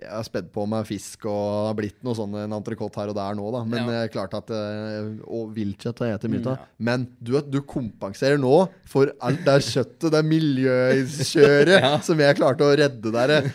[0.00, 3.16] jeg har spedd på med fisk og har blitt noe sånn en entrecôte her og
[3.18, 3.62] der nå, da.
[3.66, 4.04] Men Ja.
[4.12, 6.66] klart at eh, Og viltkjøtt har jeg spist mye av.
[6.78, 8.52] Men du, du kompenserer nå
[8.88, 13.50] for alt det kjøttet, det miljøkjøret, som jeg klarte å redde der.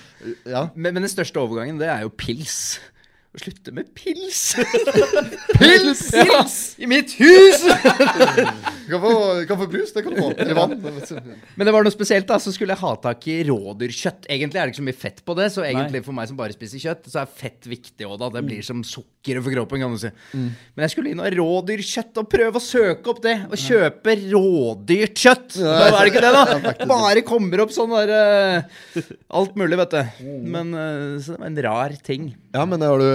[0.46, 0.68] Ja.
[0.76, 2.80] Men, men den største overgangen, det er jo pils.
[3.34, 4.42] Å slutte med pils!
[5.58, 6.04] Pils!
[6.14, 6.58] Pils!
[6.78, 7.64] I mitt hus!
[8.88, 10.32] Du kan kan få brus, det kan du få.
[10.44, 10.76] Eller vann.
[11.56, 12.40] Men det var noe spesielt, da.
[12.42, 14.28] Så skulle jeg ha tak i rådyrkjøtt.
[14.32, 16.56] Egentlig er det ikke så mye fett på det, så egentlig for meg som bare
[16.56, 18.32] spiser kjøtt, så er fett viktig òg, da.
[18.38, 20.12] Det blir som sukkeret for kroppen, kan du si.
[20.34, 23.38] Men jeg skulle inn og ha rådyrkjøtt og prøve å søke opp det.
[23.50, 25.60] Og kjøpe rådyrt kjøtt!
[25.60, 26.88] Da er det ikke det, da?
[26.94, 30.30] Bare kommer opp sånn der uh, Alt mulig, vet du.
[30.54, 32.32] Men uh, Så det var en rar ting.
[32.54, 33.08] Ja, men har du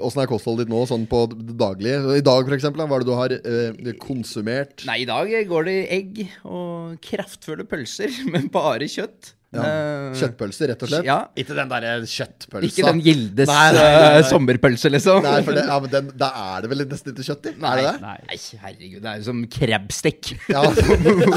[0.00, 2.00] Åssen uh, er kostholdet ditt nå, sånn på det daglige?
[2.16, 4.84] I dag, for eksempel, hva er det du har eh, konsumert?
[4.88, 9.34] Nei, i dag går det i egg og kraftfulle pølser, men bare kjøtt.
[9.50, 9.64] Ja.
[9.66, 11.06] Eh, Kjøttpølser, rett og slett?
[11.08, 11.16] Ja.
[11.42, 12.68] Ikke den derre kjøttpølsa.
[12.68, 14.20] Ikke den Gildes Nei, nei, nei, nei.
[14.20, 15.24] eh, sommerpølse, liksom.
[15.26, 17.54] Nei, for det, ja, men den, da er det vel nesten ikke kjøtt i?
[17.58, 17.96] Nei, Er det det?
[18.04, 18.14] Nei.
[18.30, 20.30] Nei, herregud, det er jo som krabstikk.
[20.54, 20.62] Ja,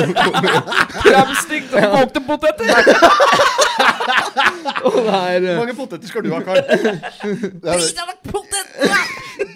[1.08, 2.70] Krabstikk og kokte poteter!
[4.84, 6.62] Hvor mange poteter skal du ha, Karl?
[7.64, 8.12] Drit av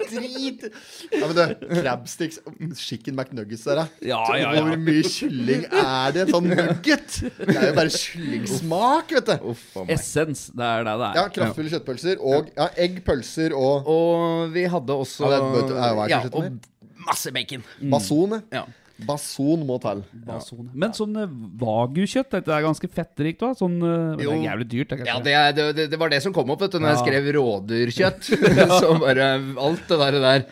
[0.08, 0.64] Drit!
[1.12, 2.40] Ja, men du, crabsticks
[2.80, 3.84] Chicken McNuggets der.
[4.06, 4.64] Ja, ja, ja.
[4.66, 7.20] Hvor mye kylling er det sånn nugget?
[7.38, 9.52] Det er jo bare kyllingsmak, vet du.
[9.94, 10.48] Essens.
[10.56, 11.20] Det er det det er.
[11.20, 15.78] Ja, kraftfulle kjøttpølser og ja, egg, pølser og Og vi hadde også Ja, det er-
[15.78, 16.60] er- er Ja, og
[17.08, 17.64] masse bacon.
[17.82, 18.66] Mason, Ja.
[19.06, 20.00] Bason må til.
[20.26, 20.72] Basone.
[20.74, 21.28] Men sånn eh,
[21.62, 23.54] wagyu-kjøtt, dette er ganske fettrikt òg.
[23.60, 24.90] Sånn, eh, det er jævlig dyrt.
[24.96, 26.96] Det, Ja, det, er- det, det, det var det som kom opp vet du, når
[26.96, 28.32] jeg skrev rådyrkjøtt.
[28.82, 29.30] så bare
[29.68, 30.20] alt det der.
[30.26, 30.46] der.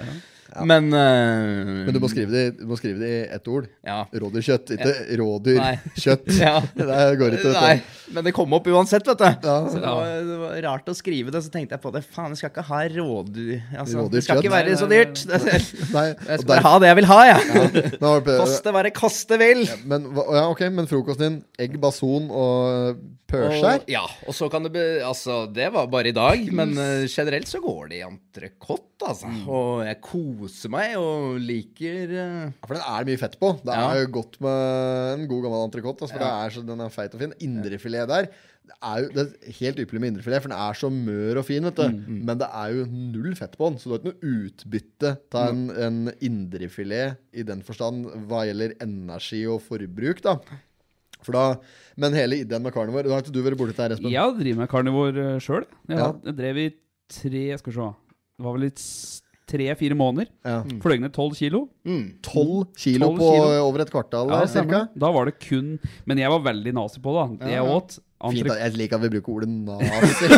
[0.63, 3.67] Men, uh, Men du må skrive det, du må skrive det i ett ord.
[3.85, 4.03] Ja.
[4.13, 5.19] Rådyrkjøtt, ikke ja.
[5.21, 6.31] rådyrkjøtt.
[6.45, 6.59] Ja.
[6.75, 7.75] Det går ikke, Nei,
[8.13, 9.25] men det kom opp uansett, vet du.
[9.47, 9.55] Ja.
[9.71, 11.41] Så det var, det var rart å skrive det.
[11.45, 12.03] Så tenkte jeg på det.
[12.05, 15.23] Faen, jeg skal ikke ha rådyr altså, Det skal ikke være Nei, så nei, dyrt.
[15.31, 17.65] Det, jeg skal bare ha det jeg vil ha, jeg.
[17.95, 18.13] Ja.
[18.29, 19.65] Koste hva det koste vil.
[19.89, 23.81] Men, ja, ok, men frokosten din egg, bason og pørskjær?
[23.81, 27.05] Og, ja, og så kan det be, Altså, det var bare i dag, men uh,
[27.09, 29.31] generelt så går det i entrecôte, altså.
[29.31, 29.41] Mm.
[29.49, 33.53] Og jeg koser meg og liker eh, Ja, For den er det mye fett på.
[33.63, 33.91] Det Ja.
[33.91, 36.01] er jo godt med en god gammel entrecôte.
[36.05, 37.33] Altså, for er den er feit og fin.
[37.39, 38.29] Indrefilet der
[38.65, 41.45] det er jo det er helt ypperlig med indrefilet, for den er så mør og
[41.45, 41.63] fin.
[41.63, 44.31] vet du Men det er jo null fett på den, så du har ikke noe
[44.49, 50.21] utbytte av en, en indrefilet i den forstand hva gjelder energi og forbruk.
[50.25, 50.39] da
[51.25, 51.43] for da,
[51.97, 54.11] Men hele ideen med carnivore Da har ikke du vært borti der, Espen?
[54.13, 55.65] Jeg driver med karnivor sjøl.
[55.89, 56.11] Jeg, Ja.
[56.25, 56.73] jeg drev i
[57.09, 57.87] tre Skal vi se
[58.37, 60.27] Det var vel s- tre-fire måneder.
[60.45, 60.61] Ja.
[60.81, 61.67] Fløy ned tolv kilo.
[62.25, 63.51] Tolv kilo 12 på kilo.
[63.67, 64.87] over et kvartal, Ja, cirka.
[64.97, 67.39] Da var det kun Men jeg var veldig nazi på det.
[67.39, 67.49] da.
[67.53, 67.99] Jeg åt
[68.33, 70.29] Fint, at jeg liker at vi bruker ordet nazi.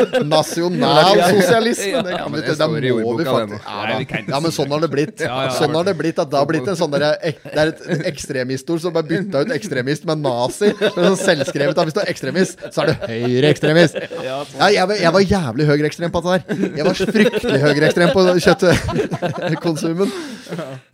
[0.00, 2.02] Det er Nasjonalsosialisme!
[2.04, 4.90] Det, Ja, kan vi det det må vi faktisk ja, ja, men sånn har det
[4.92, 5.22] blitt.
[5.56, 8.82] Sånn har Det blitt at det har blitt en sånn der, Det er et ekstremistord
[8.82, 10.72] som bare bytta ut ekstremist med nazi.
[10.78, 13.98] Det er sånn selvskrevet at Hvis du er ekstremist, så er du høyreekstremist.
[14.24, 16.74] Ja, jeg, jeg var jævlig høyreekstrem på dette her.
[16.80, 20.12] Jeg var fryktelig høyreekstrem på kjøttkonsumen.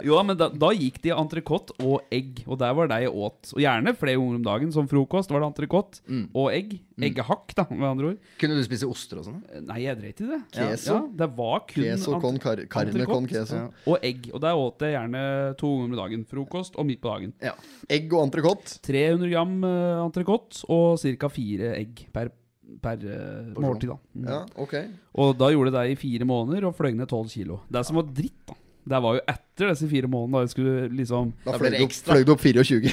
[0.05, 3.53] Jo, men da, da gikk de entrecôte og egg, og der var det jeg åt.
[3.55, 4.73] Og gjerne flere ganger om dagen.
[4.75, 6.03] Som frokost var det entrecôte
[6.37, 6.77] og egg.
[6.97, 8.31] Eggehakk, da, med andre ord.
[8.41, 9.43] Kunne du spise oster og sånn?
[9.67, 10.41] Nei, jeg dreit i det.
[10.55, 10.95] Queso.
[10.95, 13.61] Ja, det var kun Queso con car carne con queso.
[13.85, 14.31] Og egg.
[14.33, 15.23] Og der åt jeg gjerne
[15.61, 16.25] to ganger om dagen.
[16.31, 17.37] Frokost og midt på dagen.
[17.45, 17.55] Ja.
[17.93, 18.79] Egg og entrecôte.
[18.87, 21.33] 300 gram uh, entrecôte og ca.
[21.33, 22.33] fire egg per,
[22.83, 23.93] per uh, måltid.
[23.93, 24.29] da mm.
[24.31, 24.79] Ja, ok.
[25.23, 27.61] Og da gjorde det deg i fire måneder og fløy ned 12 kilo.
[27.69, 30.37] Det er som var dritt, da det var jo etter disse fire månedene.
[30.37, 32.93] Da jeg skulle liksom Da fløy du opp, fløy du opp 24.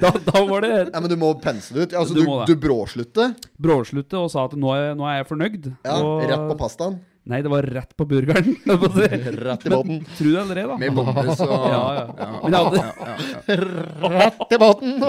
[0.00, 1.96] Da, da var det Nei, men du må pense det ut.
[1.98, 3.26] Altså, Du du, du, bråslutte.
[3.60, 5.66] bråslutte og sa at nå er, nå er jeg fornøyd.
[5.84, 6.96] Ja, og, Rett på pastaen.
[7.24, 8.56] Nei, det var rett på burgeren.
[9.48, 10.04] Rett i båten.
[10.18, 10.76] Tro det eller ei, da.
[10.76, 12.04] Med bombe, så Ja, ja.
[12.52, 12.84] Ja, hadde
[14.18, 14.90] Rett i båten!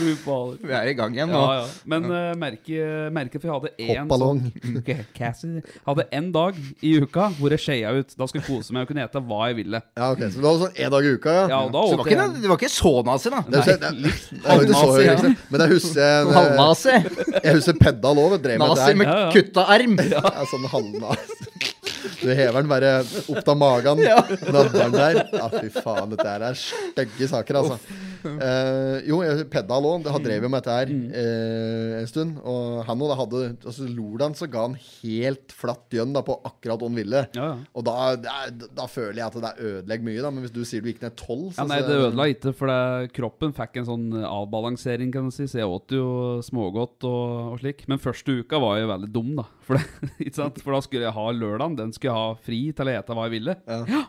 [0.00, 1.40] Vi er i gang igjen nå.
[1.40, 1.64] Ja, ja.
[1.90, 4.40] Men uh, merket merke at jeg hadde én Hoppballong.
[4.46, 4.90] sånn Ok,
[5.88, 8.14] Hadde en dag i uka hvor jeg skeia ut.
[8.16, 9.82] Da skulle jeg kose meg og kunne ete hva jeg ville.
[9.98, 11.46] Ja, ok, Så du hadde sånn én dag i uka, ja?
[11.52, 13.42] Ja, da Så det var ikke, det var ikke så nazi, da.
[13.46, 16.96] Det, er- det, det ikke så Halvnazi, Men jeg husker jeg, Halvnazi.
[17.40, 18.38] jeg husker pedda lov.
[18.40, 19.32] Drev med det med Ja, ja.
[19.34, 19.96] kutta arm.
[20.14, 20.22] Ja.
[20.24, 21.16] Ja, sånn halna.
[22.20, 22.92] Du hever den bare
[23.32, 24.00] opp av magen.
[24.04, 25.20] Nadderen der.
[25.32, 26.12] Ja, fy faen.
[26.14, 27.78] Dette er stygge saker, altså.
[28.40, 29.18] Eh, jo,
[29.52, 30.06] Pedal òg.
[30.12, 32.38] Han drev jo med dette her uh, en stund.
[32.48, 36.80] Og han òg hadde altså, Lordan så ga han helt flatt gjønn da, på akkurat
[36.80, 37.22] hva han ville.
[37.36, 37.56] Ja, ja.
[37.76, 40.32] Og da, da, da føler jeg at det ødelegger mye, da.
[40.34, 43.10] Men hvis du sier du gikk ned tolv Ja, nei, det ødela ikke, for det,
[43.16, 45.48] kroppen fikk en sånn avbalansering, kan du si.
[45.50, 46.06] Så jeg åt jo
[46.46, 47.84] smågodt og, og slik.
[47.90, 49.48] Men første uka var jeg veldig dum, da.
[49.66, 50.30] For, det,
[50.64, 51.78] for da skulle jeg ha lørdagen.
[51.80, 53.60] Den skulle jeg ha fri til å ete hva jeg ville.
[53.68, 54.06] Ja.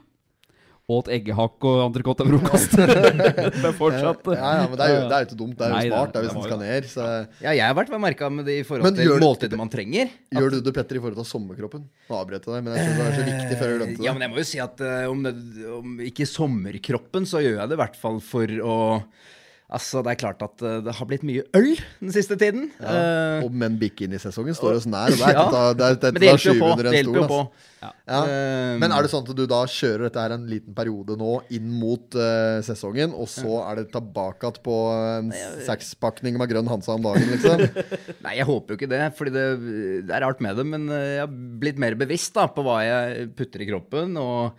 [0.92, 2.74] Åt eggehakk og entrecôte til frokost.
[2.78, 5.54] det er fortsatt Ja, ja, men det er jo, det er jo ikke dumt.
[5.60, 6.88] Det er jo Nei, smart det er hvis en skal ned.
[6.92, 7.06] Så
[7.46, 10.10] Ja, jeg har vært merka med det i forhold Men til gjør det- man trenger.
[10.36, 11.86] gjør du det, Petter, i forhold til sommerkroppen?
[12.10, 14.06] Nå avbrøt jeg deg, men jeg tror det er så viktig før jeg glemte det.
[14.06, 15.36] Ja, men jeg må jo si at eh, om, det,
[15.80, 18.78] om ikke sommerkroppen, så gjør jeg det i hvert fall for å
[19.72, 22.66] Altså, det er klart at eh, det har blitt mye øl den siste tiden.
[22.84, 23.40] Ja.
[23.40, 25.14] Uh, men bikini-sesongen står oss nær.
[25.16, 25.46] Det er Ja.
[25.48, 26.72] ikke det er, det, men det hjelper jo på.
[26.82, 27.70] Det hjelper jo stol, på.
[27.82, 27.92] Ja.
[28.12, 28.20] Ja.
[28.20, 31.38] Eh, Men er det sånn at du da kjører dette her en liten periode nå
[31.56, 35.32] inn mot uh, sesongen, og så er det tilbake på en
[35.66, 37.64] sekspakning med grønn Hansa om dagen, liksom?
[38.28, 39.48] Nei, jeg håper jo ikke det, fordi det,
[40.12, 40.68] det er rart med det.
[40.68, 41.32] Men jeg har
[41.64, 44.20] blitt mer bevisst da, på hva jeg putter i kroppen.
[44.20, 44.52] Og,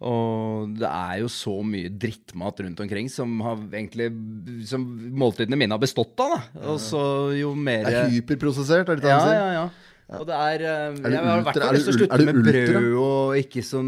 [0.00, 4.06] og det er jo så mye drittmat rundt omkring som har egentlig
[4.70, 6.38] Som måltidene mine har bestått av.
[6.38, 6.68] da.
[6.72, 7.02] Og så
[7.36, 9.40] jo mer Det er hyperprosessert, er det det ja, han sier?
[9.42, 9.68] ja, ja.
[10.18, 12.18] Og det er, er det Jeg har i hvert er fall lyst til å slutte
[12.26, 12.62] med ultra?
[12.64, 13.82] brød og ikke så,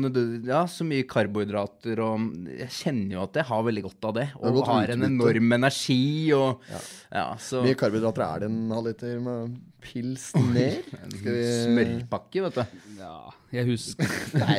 [0.46, 2.02] ja, så mye karbohydrater.
[2.04, 4.26] Og jeg kjenner jo at jeg har veldig godt av det.
[4.38, 6.00] Og det har en enorm energi.
[6.38, 6.72] Og,
[7.10, 7.26] ja.
[7.42, 10.92] så Mye karbohydrater er det en halvliter med pils ned?
[11.18, 12.82] Skal vi Smørpakke, vet du.
[13.00, 13.16] Ja,
[13.52, 14.12] jeg husker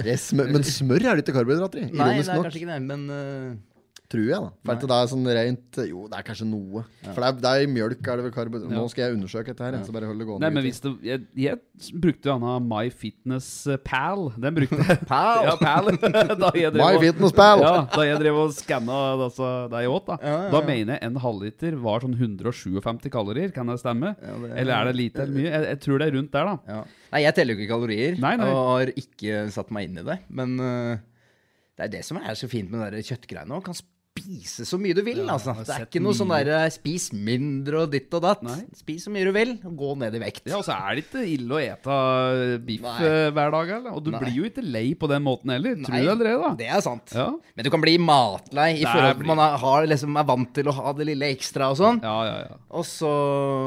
[0.04, 1.92] Det er smør, men smør er det ikke karbohydrater i.
[1.94, 3.54] Nei, det er kanskje ikke det, men eh,
[4.14, 4.50] Tror jeg, da.
[4.62, 6.84] For at det er sånn rent Jo, det er kanskje noe.
[7.08, 8.76] For det er, det er i mjølk er det vel karbohydrater.
[8.78, 10.44] Nå skal jeg undersøke dette her, så bare hold det gående.
[10.46, 14.26] Nei, men hvis det, jeg, jeg brukte denne MyFitnessPal.
[14.44, 15.00] Den brukte jeg.
[15.10, 15.48] Pal!
[15.48, 15.90] Ja, Pal.
[16.44, 17.64] da jeg drev My og- Fitness Pal!
[17.64, 20.18] Ja, da jeg drev og skanna altså, det jeg åt, da.
[20.22, 23.54] Ja, ja, Da mener jeg en halvliter var sånn 157 kalorier.
[23.56, 24.14] Kan det stemme?
[24.22, 25.50] Ja, det- Eller er det lite eller mye?
[25.50, 26.76] Jeg, jeg tror det er rundt der, da.
[26.78, 26.84] ja.
[27.14, 28.16] Nei, jeg teller jo ikke kalorier.
[28.22, 28.46] Nei, nei.
[28.50, 30.20] Og har ikke satt meg inn i det.
[30.34, 30.96] Men uh,
[31.78, 33.60] det er det som er så fint med de kjøttgreiene.
[33.66, 33.78] Kan
[34.24, 35.54] spise så mye du vil, altså.
[35.66, 38.44] Det er ikke noe sånn derre spis mindre og ditt og datt.
[38.46, 38.60] Nei.
[38.78, 40.44] Spis så mye du vil, og gå ned i vekt.
[40.52, 41.96] Ja, Og så er det ikke ille å ete
[42.68, 42.94] biff Nei.
[43.08, 43.96] eh, hver dag, eller?
[43.98, 44.22] Og du Nei.
[44.22, 45.76] blir jo ikke lei på den måten heller.
[45.82, 46.52] Tror du eller da?
[46.62, 47.14] Det er sant.
[47.18, 47.26] Ja.
[47.58, 50.70] Men du kan bli matlei i forhold til man er, har, liksom, er vant til
[50.70, 52.02] å ha det lille ekstra og sånn.
[52.06, 52.60] Ja, ja, ja.
[52.74, 53.10] Og så,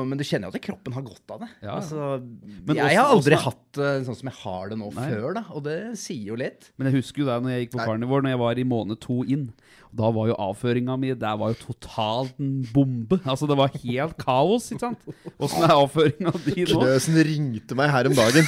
[0.07, 1.51] men du kjenner jo at kroppen har godt av det.
[1.61, 1.77] Ja, ja.
[1.81, 4.93] Altså, Men jeg også- har aldri også- hatt det sånn som jeg har det nå
[4.95, 5.11] Nei.
[5.11, 5.45] før, da.
[5.51, 6.71] Og det sier jo litt.
[6.79, 9.01] Men jeg husker jo da når jeg gikk på Carnivore, når jeg var i måned
[9.01, 9.51] to inn.
[9.97, 13.19] Da var jo avføringa mi Der var jo totalt en bombe.
[13.25, 15.01] Altså, det var helt kaos, ikke sant?
[15.41, 16.81] Åssen er avføringa di nå?
[16.83, 18.47] Knøsen ringte meg her om dagen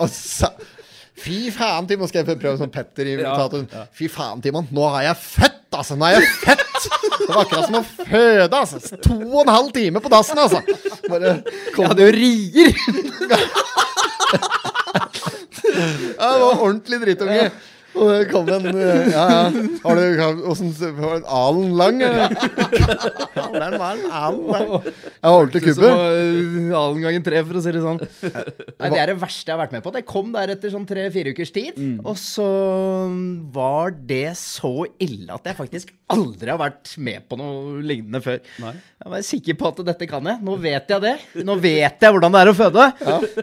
[0.00, 0.52] og sa
[1.18, 2.06] Fy faen, Timon.
[2.06, 3.64] Skal jeg prøve sånn petter i virkeligheten,
[3.98, 4.68] Fy faen, Timon.
[4.70, 5.96] Nå har jeg født, altså.
[5.98, 6.64] Nå er jeg født!
[7.18, 9.00] Det var akkurat som å føde, altså.
[9.02, 10.62] To og en halv time på dassen, altså.
[11.10, 11.32] Bare
[11.74, 11.90] kom.
[11.98, 12.70] det jo rier!
[16.18, 17.50] Ja, det var ordentlig drittunge.
[17.98, 19.64] Og det kom en eh, Ja, ja.
[19.84, 22.34] Har du Åssen Var det en alen lang, eller?
[23.34, 24.72] Ja, den var en alen lang.
[24.88, 28.00] Jeg holdt til Som Alen gangen tre, for å si det sånn.
[28.28, 29.92] Nei, Det er det verste jeg har vært med på.
[29.98, 31.78] Det kom der etter sånn tre-fire ukers tid.
[32.04, 32.48] Og så
[33.54, 38.38] var det så ille at jeg faktisk aldri har vært med på noe lignende før.
[38.62, 38.74] Nei.
[38.98, 40.40] Jeg var sikker på at dette kan jeg.
[40.44, 41.14] Nå vet jeg det.
[41.46, 42.86] Nå vet jeg hvordan det er å føde.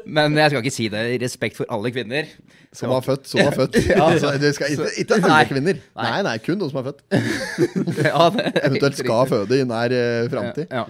[0.06, 2.30] Men jeg skal ikke si det i respekt for alle kvinner.
[2.76, 3.78] Som har født, som har født.
[3.96, 5.80] Ja, Altså, det skal, ikke, ikke alle kvinner.
[5.98, 7.02] Nei, nei, kun de som er født.
[8.06, 10.72] Ja, det er Eventuelt skal føde i nær uh, framtid.
[10.72, 10.86] Ja.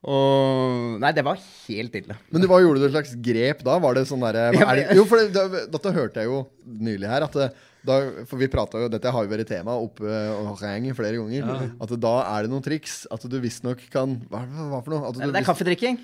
[0.00, 2.16] Og Nei, det var helt ille.
[2.32, 3.74] Men du, hva gjorde du et slags grep da?
[3.84, 7.10] Var det sånn derre Ja, er Jo, for det, det, dette hørte jeg jo nylig
[7.10, 7.26] her.
[7.26, 7.50] At det,
[7.84, 11.68] da, for vi prata jo Dette har jo vært tema oppe og reng flere ganger.
[11.84, 13.02] At da er det noen triks.
[13.12, 15.12] At du visstnok kan Hva, hva for noe?
[15.20, 16.00] Det er kaffedrikking.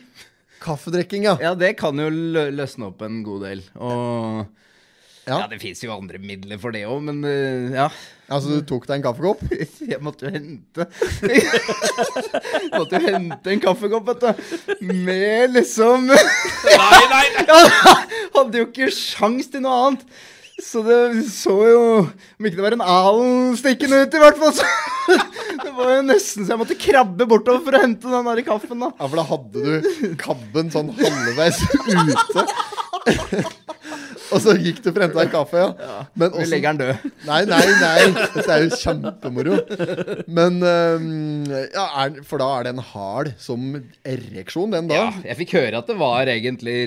[0.60, 1.36] Kaffedrikking, ja.
[1.40, 2.08] Ja, det kan jo
[2.52, 3.64] løsne opp en god del.
[3.80, 4.44] Og
[5.26, 5.40] Ja.
[5.40, 7.88] ja, det fins jo andre midler for det òg, men uh, ja.
[8.30, 9.40] Altså, du tok deg en kaffekopp?
[9.90, 10.86] Jeg måtte jo hente
[12.76, 14.86] Måtte jo hente en kaffekopp, vet du.
[14.86, 17.44] Med liksom Nei, nei, nei!
[17.50, 17.92] Ja,
[18.38, 20.06] hadde jo ikke sjans til noe annet.
[20.62, 24.54] Så det så jo Om ikke det var en alen stikkende ut, i hvert fall.
[24.56, 25.18] Så
[25.66, 28.78] det var jo nesten så jeg måtte krabbe bortover for å hente den der kaffen.
[28.82, 31.60] da Ja, for da hadde du kabben sånn halvveis
[31.90, 32.46] ute.
[34.32, 35.98] Og så gikk du for å hente deg kaffe, ja.
[36.18, 37.12] Men Vi legger den død.
[37.28, 37.98] Nei, nei, nei.
[38.34, 39.58] Dette er jo kjempemoro.
[40.38, 45.20] Men øhm, ja, er, For da er den hard som ereksjon, den dagen?
[45.22, 46.78] Ja, jeg fikk høre at det var egentlig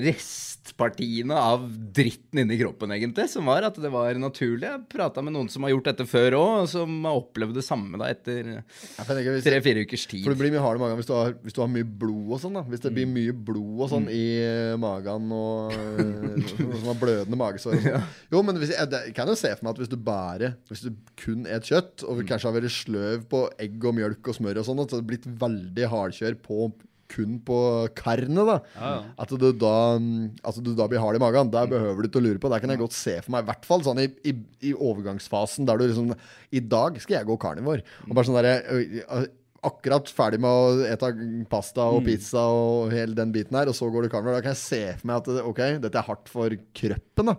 [0.60, 4.66] restpartiene av dritten inni kroppen, egentlig, som var at det var naturlig.
[4.66, 7.98] Jeg prata med noen som har gjort dette før òg, som har opplevd det samme
[7.98, 10.24] da etter Ja, tre-fire ukers tid.
[10.24, 12.34] For det blir mye hardere i magen hvis du har, hvis du har mye blod
[12.36, 12.58] og sånn.
[12.58, 17.00] da Hvis det blir mye blod og sånn i eh, magen og eh, som har
[17.00, 18.06] blødende magesår sånn.
[18.32, 20.84] Jo, men hvis, jeg, jeg kan jo se for meg at hvis du bare Hvis
[20.86, 24.62] du kun et kjøtt, og kanskje har vært sløv på egg og mjølk og smør
[24.62, 26.70] og sånn, det har blitt veldig hardkjør på
[27.10, 27.58] kun på
[27.98, 28.56] karene, da.
[28.76, 29.00] Ja, ja.
[29.24, 31.50] At du da, mm, altså du da blir hard i magen.
[31.52, 32.52] Der behøver du ikke å lure på.
[32.52, 34.36] Der kan jeg godt se for meg, i hvert fall sånn i, i,
[34.70, 36.14] i overgangsfasen, der du liksom
[36.54, 37.82] I dag skal jeg gå karnivor.
[38.06, 39.20] Og bare sånn derre ø, ø,
[39.60, 41.10] Akkurat ferdig med å ete
[41.50, 44.38] pasta og pizza og hele den biten her, og så går du karnivor.
[44.38, 47.34] Da kan jeg se for meg at ok, dette er hardt for kroppen, da.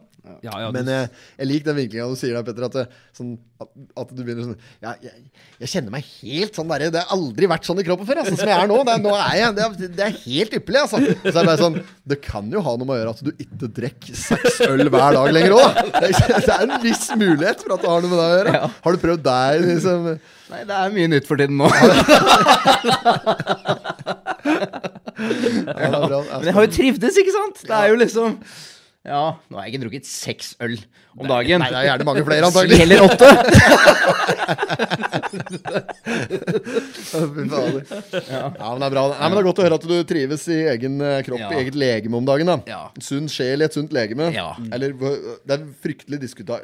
[0.46, 1.08] Ja, ja, Men jeg,
[1.40, 2.68] jeg liker den vinklinga du sier der, Petter.
[2.68, 3.70] At, det, sånn, at,
[4.04, 5.14] at du begynner sånn ja, jeg,
[5.62, 8.36] jeg kjenner meg helt sånn derre Det har aldri vært sånn i kroppen før, altså,
[8.40, 8.78] som jeg er nå.
[8.88, 10.98] Det er, nå er jeg, det, er, det er helt ypperlig, altså.
[11.02, 11.78] Så er det bare sånn
[12.14, 15.18] Det kan jo ha noe med å gjøre at du ikke drikker seks øl hver
[15.18, 15.82] dag lenger òg.
[15.92, 18.36] Det er, det er en viss mulighet for at det har noe med det å
[18.38, 18.54] gjøre.
[18.86, 20.00] Har du prøvd deg, liksom?
[20.52, 21.68] Nei, det er mye nytt for tiden nå.
[21.72, 21.88] Ja.
[25.22, 27.64] Men jeg har jo trivdes, ikke sant?
[27.68, 28.38] Det er jo liksom
[29.08, 30.76] Ja, nå har jeg ikke drukket seks øl
[31.18, 31.60] om dagen.
[31.62, 32.78] Nei, det er gjerne mange flere, antagelig.
[32.82, 33.28] Heller åtte.
[38.32, 38.52] ja.
[38.58, 38.70] Ja.
[38.72, 39.04] men det er bra.
[39.12, 41.50] Nei, men det er godt å høre at du trives i egen eh, kropp, Ja.
[41.52, 42.48] i eget legeme om dagen.
[42.48, 42.82] da Ja.
[43.02, 44.32] Sunn sjel i et sunt legeme.
[44.34, 44.56] Ja.
[44.72, 46.60] Eller Det er fryktelig diskuta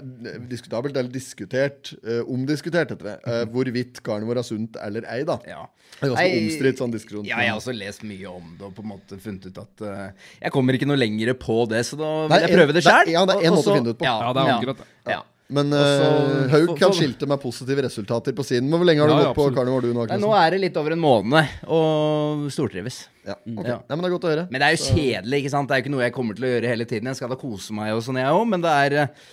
[0.49, 5.23] diskutabelt, eller diskutert, uh, omdiskutert, heter det, uh, hvorvidt carnivore er sunt eller ei.
[5.23, 5.65] da Ja.
[5.97, 7.25] Det er ganske omstridt sånn diskusjon.
[7.25, 9.81] Ja, jeg har også lest mye om det og på en måte funnet ut at
[9.87, 10.09] uh,
[10.41, 13.07] jeg kommer ikke noe lenger på det, så da vil jeg prøve det sjøl.
[13.15, 14.05] ja, det er en måte å finne det ut på.
[14.05, 14.87] Ja, det er akkurat det.
[15.15, 15.23] Ja.
[15.47, 18.67] Men uh, Haug kan skilte med positive resultater på siden.
[18.67, 20.03] Men hvor lenge har du Ja, ja, gått på karneval, du nå?
[20.09, 23.05] Nei, nå er det litt over en måned, og stortrives.
[23.23, 23.71] Ja, okay.
[23.71, 23.77] Ja.
[23.87, 24.45] Men det er godt å høre.
[24.51, 25.69] Men det er jo kjedelig, ikke sant?
[25.69, 27.11] Det er jo ikke noe jeg kommer til å gjøre hele tiden.
[27.13, 29.29] Jeg skal da kose meg og sånn, jeg òg, men det er eh,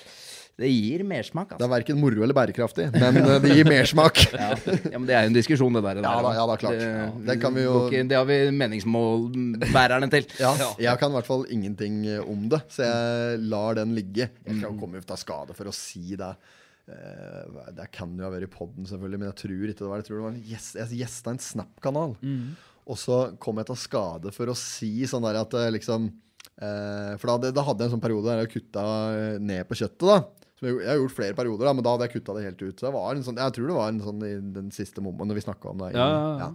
[0.54, 1.66] Det gir mersmak, Det altså.
[1.66, 4.20] er verken moro eller bærekraftig, men eh, det gir mersmak.
[4.38, 4.50] Ja.
[4.54, 5.98] ja, men det er jo en diskusjon, det der.
[6.04, 6.82] Ja da, ja da, klart.
[7.26, 10.26] Det, kan vi jo- det har vi meningsmålbærerne til.
[10.40, 14.28] Ja, jeg kan i hvert fall ingenting eh, om det, så jeg lar den ligge.
[14.46, 16.30] Jeg skal komme ut av skade for å si det.
[16.86, 19.96] Eh, det kan jo ha vært i poden, selvfølgelig, men jeg tror ikke det var
[19.98, 20.04] det.
[20.04, 22.14] Jeg tror det var en gjest, Jeg gjesta en Snap-kanal,
[22.84, 26.10] og så kom jeg til skade for å si sånn der at liksom
[26.60, 28.82] For da, da hadde jeg en sånn periode der jeg kutta
[29.42, 30.18] ned på kjøttet, da.
[30.64, 32.74] Jeg, jeg har gjort flere perioder, da, men da hadde jeg kutta det helt ut.
[32.78, 35.32] Så det var en sånn, jeg tror det var en sånn i den siste momenten
[35.32, 35.92] når vi snakka om det.
[35.96, 36.08] Ja,
[36.40, 36.50] ja.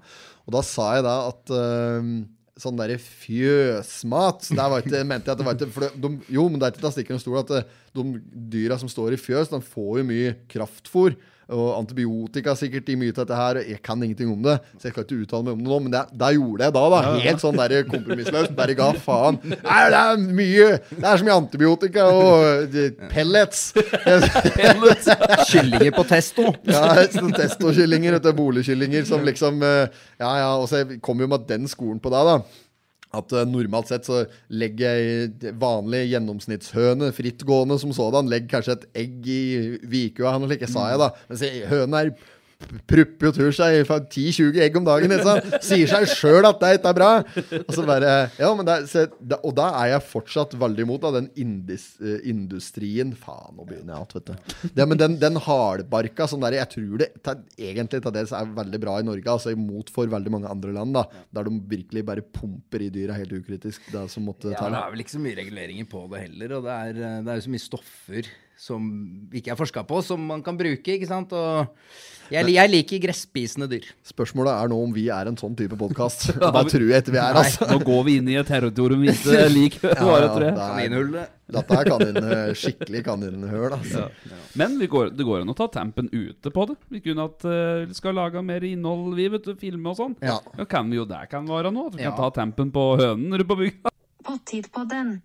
[0.46, 2.12] Og da sa jeg da at uh,
[2.60, 6.44] Sånn derre fjøsmat Der var ikke, mente jeg at det var ikke for de, Jo,
[6.52, 8.04] men det er ikke til å stikke under stol at eh, de
[8.52, 11.16] dyra som står i fjøs, de får jo mye kraftfôr.
[11.50, 13.60] Og antibiotika sikkert i mye til dette her.
[13.66, 15.80] Jeg kan ingenting om det, så jeg skal ikke uttale meg om det nå.
[15.86, 16.84] Men det, det gjorde jeg da.
[16.94, 18.54] da Helt sånn der kompromissløst.
[18.58, 19.42] Bare ga faen.
[19.50, 23.66] Nei, det er mye Det er så mye antibiotika og eh, pellets.
[25.50, 26.50] Kyllinger på testo.
[26.70, 32.02] Ja, testokyllinger, boligkyllinger som liksom eh, Ja, ja, og så kom jo med den skolen
[32.04, 32.68] på deg, da.
[33.16, 38.30] At eh, normalt sett så legger jeg vanlig gjennomsnittshøne frittgående som sådan.
[38.30, 39.44] Legger kanskje et egg i
[39.90, 41.10] vikua, eller slik, sa jeg da.
[41.32, 42.14] Mens høna er
[42.90, 45.12] prupper jo tur seg 10-20 egg om dagen.
[45.14, 45.40] liksom.
[45.64, 47.12] Sier seg sjøl at det ikke er bra.
[47.64, 50.84] Og så bare Ja, men det, er- se, det, Og da er jeg fortsatt veldig
[50.86, 54.70] imot da, den indis, uh, industrien Faen, nå begynner jeg igjen, vet du.
[54.76, 58.52] Det, men den, den hardbarka sånn der, Jeg tror det ta, egentlig til dels er
[58.60, 62.04] veldig bra i Norge, altså imot for veldig mange andre land, da der de virkelig
[62.06, 63.88] bare pumper i dyra helt ukritisk.
[63.94, 66.68] Det som måtte Ja, det er vel ikke så mye reguleringer på det heller, og
[66.68, 66.94] det er,
[67.24, 68.88] det er jo så mye stoffer som
[69.32, 71.32] ikke er forska på, som man kan bruke, ikke sant.
[71.32, 71.70] Og
[72.34, 73.88] jeg, jeg liker gresspisende dyr.
[74.06, 76.30] Spørsmålet er nå om vi er en sånn type podkast.
[76.40, 77.68] Det tror jeg ikke vi er, altså.
[77.70, 79.94] Nå går vi inn i et territorium vi ikke liker.
[79.94, 80.56] Ja, ja, tror jeg.
[80.58, 81.30] det er-.
[81.50, 84.04] Dette her kanin, eh, skikkelig kaninhull, altså.
[84.60, 86.76] Men vi går, det går an å ta tempen ute på det.
[86.94, 90.14] Vi kunne at uh, skal lage mer innhold, vi, vet du, filme og sånn.
[90.22, 90.38] Ja.
[90.60, 91.90] Ja, kan vi jo det kan være noe.
[91.90, 92.14] At vi Ja.
[92.14, 93.96] kan ta tempen på hønen rundt på bygda.
[94.46, 95.18] tid på den.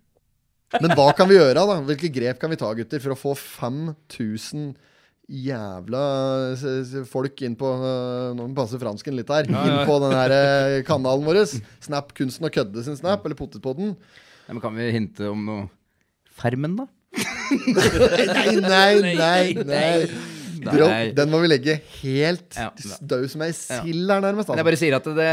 [0.81, 1.77] Men hva kan vi gjøre, da?
[1.85, 4.73] Hvilke grep kan vi ta, gutter, for å få 5000
[5.29, 6.01] jævla
[6.59, 9.47] s- folk inn på øh, Nå må vi passe fransken litt her.
[9.49, 11.41] Inn på den her øh, kanalen vår.
[11.81, 13.95] Snap Kunsten og kødde sin snap, eller Potetpodden.
[14.45, 15.65] Ja, men kan vi hinte om noe
[16.35, 16.85] Fermen, da?
[17.15, 20.07] Nei, nei, nei, nei.
[20.65, 21.13] Dropp.
[21.15, 22.69] Den må vi legge helt Ja.
[23.01, 24.49] død som ei sild her, nærmest.
[24.49, 24.69] Men jeg Altså.
[24.69, 25.29] bare sier at det,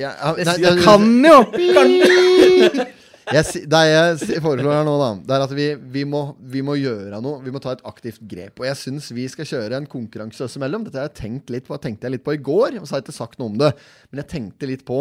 [0.00, 1.38] Ja, ja, det, det kan jo!
[3.32, 6.74] Jeg, det jeg foreslår her nå, da, det er at vi, vi, må, vi må
[6.76, 7.40] gjøre noe.
[7.44, 8.60] Vi må ta et aktivt grep.
[8.60, 10.84] Og jeg syns vi skal kjøre en konkurranse oss imellom.
[10.84, 13.00] Dette har jeg tenkt litt på tenkte jeg litt på i går, og så har
[13.02, 13.72] jeg ikke sagt noe om det.
[14.10, 15.00] Men jeg tenkte litt på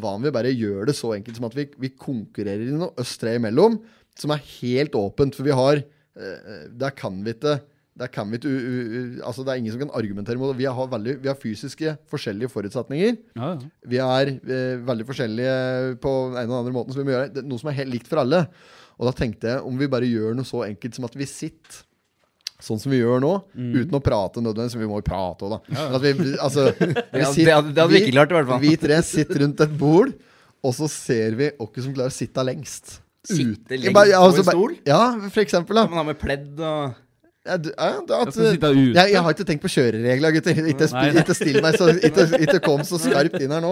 [0.00, 2.94] hva om vi bare gjør det så enkelt som at vi, vi konkurrerer i noe
[3.00, 3.80] oss tre imellom,
[4.18, 5.38] som er helt åpent.
[5.38, 7.60] For vi har eh, Der kan vi ikke
[8.14, 8.38] kan vi
[9.22, 10.58] altså Det er ingen som kan argumentere mot det.
[10.62, 13.16] Vi har, veldig, vi har fysiske forskjellige forutsetninger.
[13.36, 13.70] Ja, ja.
[13.92, 17.32] Vi er eh, veldig forskjellige på en eller annen måte måten, så vi må gjøre
[17.34, 18.44] det, noe som er helt likt for alle.
[19.00, 21.82] Og da tenkte jeg om vi bare gjør noe så enkelt som at vi sitter
[22.60, 24.76] sånn som vi gjør nå, uten å prate nødvendigvis.
[24.80, 25.60] Vi må jo prate òg, da.
[25.76, 26.66] Ja, vi, altså,
[27.16, 28.60] Ja, det hadde- det hadde vi ikke klart, i hvert fall.
[28.64, 30.10] Vi tre sitter rundt et bord,
[30.60, 32.98] og så ser vi hvem som klarer å sitte lengst.
[33.24, 34.74] Sitte Ut- lengst altså, på en stol?
[34.88, 35.00] Ja,
[35.32, 35.76] for eksempel.
[35.80, 36.98] da Kan man ha med pledd og
[37.46, 40.58] ja, du, ja, det, at, Jeg jeg, jeg har ikke tenkt på kjøreregler, gutter.
[40.68, 40.88] Ikke,
[41.22, 43.70] ikke still meg så ikke, ikke kom så skarpt inn her nå.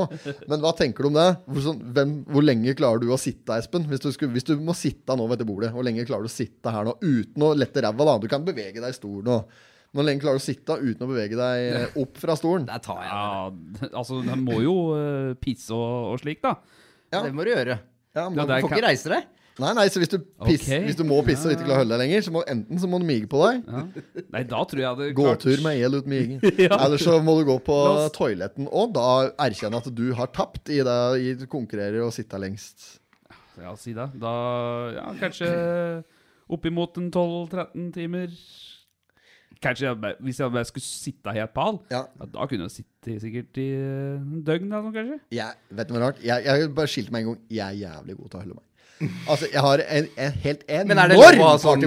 [0.49, 1.27] Men hva tenker du om det?
[1.45, 3.85] Hvor, sånn, hvem, hvor lenge klarer du å sitte, Espen?
[3.91, 6.33] Hvis du, skulle, hvis du må sitte nå ved dette bordet, hvor lenge klarer du
[6.33, 8.09] å sitte her nå uten å lette ræva?
[8.09, 8.17] da?
[8.25, 9.59] Du kan bevege deg i stolen og
[9.93, 12.67] Hvor lenge klarer du å sitte uten å bevege deg opp fra stolen?
[12.69, 13.53] Der tar jeg Ja,
[13.93, 16.57] altså, de må jo uh, pisse og, og slik, da.
[17.13, 17.23] det.
[17.29, 17.79] Det må du gjøre.
[18.17, 19.35] Ja, men, Ja, Du får kan- ikke reise deg.
[19.59, 20.85] Nei, nei, så hvis du, piss, okay.
[20.87, 22.91] hvis du må pisse og ikke klarer å holde deg lenger, så må enten så
[22.91, 23.83] må du mige på deg, Ja.
[24.37, 26.39] Nei, da tror jeg det klart gåtur med el ut miging,
[26.69, 26.79] Ja.
[26.85, 29.09] eller så må du gå på La oss- toaletten og da
[29.49, 33.01] erkjenne at du har tapt i det i konkurrerer og sitte lengst.
[33.59, 34.05] Ja, si det.
[34.23, 34.33] Da
[34.95, 35.49] ja, kanskje
[36.49, 38.31] oppimot en 12-13 timer.
[39.59, 42.05] Kanskje jeg, hvis jeg bare skulle sitte helt pal, Ja.
[42.21, 45.19] ja, da kunne jeg sitte sikkert i eh, døgn eller noe, kanskje.
[45.35, 46.21] Ja, vet du hva rart?
[46.23, 47.41] Jeg, jeg bare skilte meg en gang.
[47.51, 48.65] Jeg er jævlig god til å holde meg.
[49.29, 51.83] Altså, jeg har en, en helt enorm Men er det lov å ha sånn.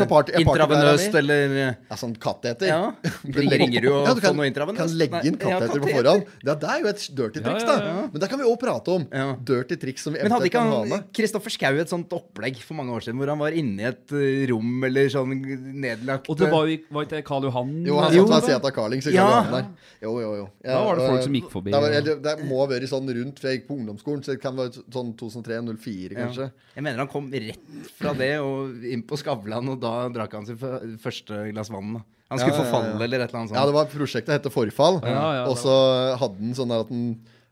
[0.00, 2.68] Sånn party, intravenøst eller Ja, sånn katteter.
[2.68, 2.80] Ja.
[3.24, 4.82] Du Ringer- og Ja, du får kan, noe intravenøst?
[4.82, 6.26] kan legge inn katteter på forhånd.
[6.44, 7.94] Ja, det er jo et dirty triks, Ja, ja, ja.
[8.02, 8.08] da.
[8.12, 9.06] Men det kan vi også prate om.
[9.12, 9.26] Ja.
[9.50, 11.06] Dirty triks som vi Men hadde eventuelt ikke kan ha han.
[11.16, 14.14] Kristoffer Schou et sånt opplegg for mange år siden hvor han var inne i et
[14.20, 15.32] eh, rom eller sånn
[15.80, 18.68] nedlagt Og det var jo var ikke Karl Johan Jo, han Jo, satt ved siden
[18.68, 19.28] av Carling, så Ja.
[19.30, 19.42] ja.
[19.56, 19.70] der.
[20.04, 20.46] Jo, jo, jo.
[20.64, 22.88] Ja, Da var det folk som gikk forbi, Det, var, det, det må ha vært
[22.92, 26.49] sånn rundt, for jeg gikk på ungdomsskolen, så det kan være sånn 2003-2004, kanskje.
[26.76, 30.46] Jeg mener han kom rett fra det og inn på Skavlan, og da drakk han
[30.48, 30.60] sitt
[31.02, 31.94] første glass vann.
[31.98, 32.04] da.
[32.30, 32.70] Han skulle Ja, ja, ja.
[32.70, 33.58] forfalle eller et eller annet sånt.
[33.58, 35.00] Ja, det var prosjektet hette Forfall.
[35.02, 35.72] Ja, ja, og så
[36.20, 37.06] hadde han sånn der at han,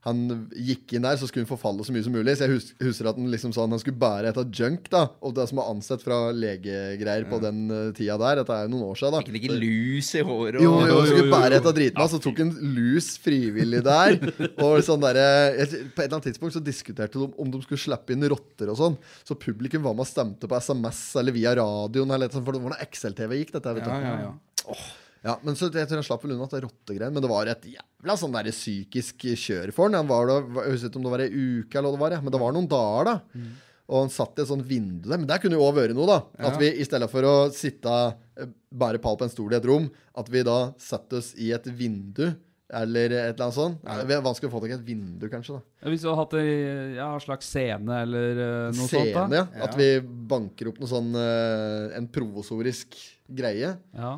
[0.07, 2.37] han gikk inn der, så skulle han forfalle så mye som mulig.
[2.39, 5.01] Så jeg hus husker at han liksom sa han skulle bære et av junk, da.
[5.27, 8.41] Og det som var ansett fra legegreier på den eh, tida der.
[8.41, 9.23] Dette er jo noen år siden, da.
[9.25, 10.61] Fikk han ikke lus i håret?
[10.63, 14.21] Jo, jo, jo, skulle bære et av dritene, så tok han lus frivillig der.
[14.69, 18.15] Og sånn der, På et eller annet tidspunkt så diskuterte de om, de skulle slippe
[18.15, 19.01] inn rotter og sånn.
[19.27, 22.63] Så publikum var med og stemte på SMS eller via radioen, eller et for det
[22.63, 23.77] var da XL-TV gikk, dette.
[23.81, 23.93] vet du.
[23.93, 24.79] Ja, ja, ja.
[25.27, 27.11] Ja, men så jeg tror han slapp vel unna det rottegreier.
[27.15, 29.99] Men det var et jævla sånn der psykisk kjør for han.
[29.99, 32.17] han var da, jeg husker ikke om det var ei uke eller hva det var,
[32.19, 32.21] ja.
[32.25, 33.45] men det var noen dager, da.
[33.89, 35.17] Og han satt i et sånt vindu der.
[35.17, 36.19] Men der kunne jo òg vært noe, da.
[36.51, 37.95] At vi i stedet for å sitte
[38.37, 39.89] eh, bare pall på en stol i et rom,
[40.19, 42.27] at vi da setter oss i et vindu.
[42.69, 43.79] Eller et eller annet sånt.
[43.81, 45.57] Det er vanskelig å få tak i et vindu, kanskje.
[45.57, 49.23] da Ja, Hvis du hadde hatt en ja, slags scene eller eh, noe sånt, Scene,
[49.33, 49.39] da.
[49.41, 49.47] ja.
[49.65, 52.93] At vi banker opp noe sånn eh, En provosorisk
[53.25, 53.73] greie.
[53.97, 54.11] Ja.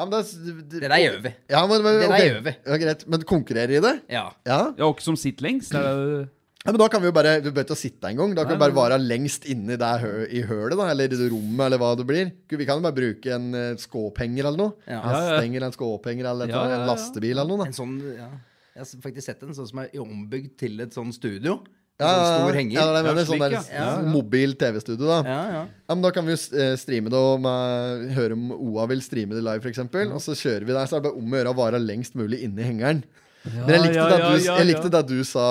[0.00, 1.30] Ja, men det, det, Det der gjør vi.
[1.52, 2.52] Ja, men, men, Det der gjør vi.
[2.64, 3.02] Ja, greit.
[3.12, 3.96] Men konkurrerer i det?
[4.08, 4.28] Ja.
[4.48, 4.60] Ja.
[4.72, 5.74] ja, og ikke som sitter lengst.
[5.74, 6.20] Det er det
[6.60, 8.32] Ja, men Da kan vi jo bare Du bør ikke sitte sitte engang.
[8.36, 11.66] Da kan vi bare være lengst inne hø i hølet, da, eller i det rommet,
[11.66, 12.32] eller hva det blir.
[12.48, 14.72] Vi kan jo bare bruke en uh, skåpenger eller noe.
[14.86, 15.00] Ja.
[15.00, 15.34] En Ja, ja.
[15.34, 16.80] Hestenger, en skåpenger eller et, Ja, ja, ja.
[16.80, 17.68] en lastebil eller noe.
[17.68, 18.30] En sånn, ja.
[18.70, 21.58] Jeg har faktisk sett en sånn som er ombygd til et sånn studio.
[22.00, 22.10] Da.
[22.10, 22.74] sånn Ja, stor henger.
[22.74, 23.62] ja, det er det mener, Ja, sånn der ja.
[23.70, 24.10] Ja, ja.
[24.16, 25.20] mobil TV-studio, da.
[25.28, 25.62] Ja, ja.
[25.68, 29.02] Ja, men Da kan vi jo eh, streame det og med, høre om OA vil
[29.04, 29.82] streame det live, f.eks.
[29.84, 32.16] Og så kjører vi der, så er det bare om å gjøre å vare lengst
[32.18, 33.04] mulig inni hengeren.
[33.44, 34.92] Men jeg likte, ja, det, at du, ja, jeg likte ja.
[34.98, 35.44] det du sa,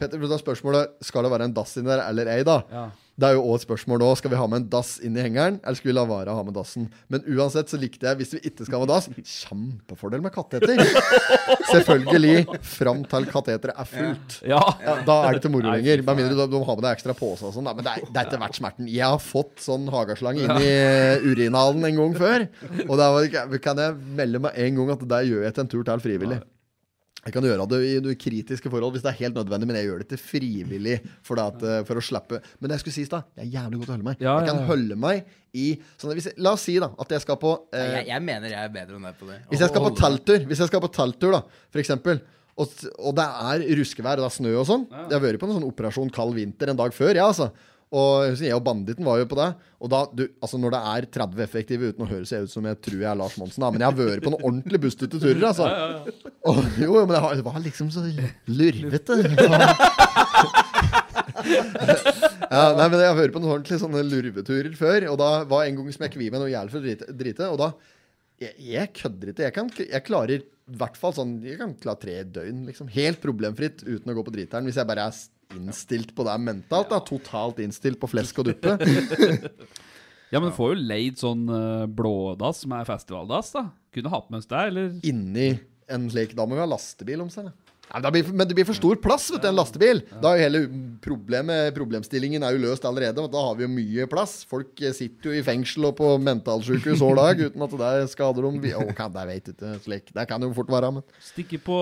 [0.00, 0.18] Petter.
[0.18, 2.42] Da er spørsmålet skal det være en dass inni der eller ei.
[2.46, 2.88] da Ja.
[3.20, 4.08] Det er jo også et spørsmål nå.
[4.16, 6.38] Skal vi ha med en dass inn i hengeren, eller skal vi la være å
[6.38, 6.86] ha med dassen?
[7.12, 10.80] Men uansett så likte jeg, hvis vi ikke skal ha med dass, kjempefordel med kateter.
[11.72, 12.46] Selvfølgelig.
[12.64, 14.38] Fram til kateteret er fullt.
[14.48, 14.60] Ja.
[14.84, 16.04] Ja, da er det til moro lenger.
[16.06, 17.68] Med mindre du, har med deg ekstra pose og sånn.
[17.68, 18.88] Men det er, det er ikke verdt smerten.
[18.90, 20.70] Jeg har fått sånn hageslange inn i
[21.30, 22.46] urinalen en gang før.
[22.86, 23.10] Og da
[23.60, 26.40] kan jeg melde med en gang at det gjør jeg til en tur til frivillig.
[27.20, 30.02] Jeg kan gjøre det i kritiske forhold hvis det er helt nødvendig, men jeg gjør
[30.02, 30.96] det til frivillig
[31.26, 33.46] for, det at, eh, for å slippe Men det jeg skulle si i stad, jeg
[33.46, 34.24] er jævlig god til å holde meg.
[34.24, 35.66] Ja, jeg kan holde meg i
[36.00, 38.54] sånn, hvis jeg, La oss si da at jeg skal på eh, Jeg, jeg mener
[38.54, 39.40] jeg er bedre enn deg på det.
[39.50, 41.42] hvis jeg skal på Teltur telttur, hvis jeg skal på telttur da,
[41.72, 42.22] for eksempel,
[42.60, 45.48] og, og det er ruskevær og det er snø og sånn Jeg har vært på
[45.48, 47.50] en sånn operasjon kald vinter en dag før, ja, altså.
[47.90, 49.48] Og jeg og banditten var jo på det.
[49.82, 52.66] Og da, du, altså når det er 30 effektive uten å høres jeg ut som
[52.68, 55.42] jeg tror jeg er Lars Monsen, da, men jeg har vært på noen ordentlige turer,
[55.48, 55.66] altså.
[56.46, 58.04] Og, jo, jo, men det var liksom så
[58.46, 59.18] lurvete.
[62.50, 65.66] ja, nei, men Jeg har vært på noen ordentlige sånne lurveturer før, og da var
[65.66, 67.50] en gang som vi med noe jævlig for å drite, drite.
[67.50, 67.72] Og da
[68.40, 69.46] jeg, jeg kødder ikke.
[69.48, 72.86] Jeg, kan, jeg klarer i hvert fall sånn Jeg kan klare tre døgn, liksom.
[72.94, 74.66] Helt problemfritt uten å gå på driteren.
[74.68, 75.20] Hvis jeg bare er
[75.56, 76.90] innstilt på det mentalt.
[76.92, 78.76] da Totalt innstilt på flesk og duppe.
[80.32, 83.66] ja, men du får jo leid sånn eh, blådass som er festivaldass, da.
[83.94, 84.94] Kunne hatt med oss det, eller?
[85.06, 85.50] Inni
[85.90, 87.50] en slik Da må vi ha lastebil om seg.
[87.50, 87.69] da.
[87.90, 90.02] Det blir, men det blir for stor plass vet du, en lastebil.
[90.22, 90.60] Da er jo hele
[91.02, 93.24] problemet, Problemstillingen er jo løst allerede.
[93.32, 94.44] Da har vi jo mye plass.
[94.50, 98.46] Folk eh, sitter jo i fengsel og på mentalsykehus hver dag uten at det skader
[98.46, 98.60] dem.
[98.78, 100.12] Å, kan, det vet ikke slik.
[100.14, 101.78] Det kan jo fort være, men Stikke på,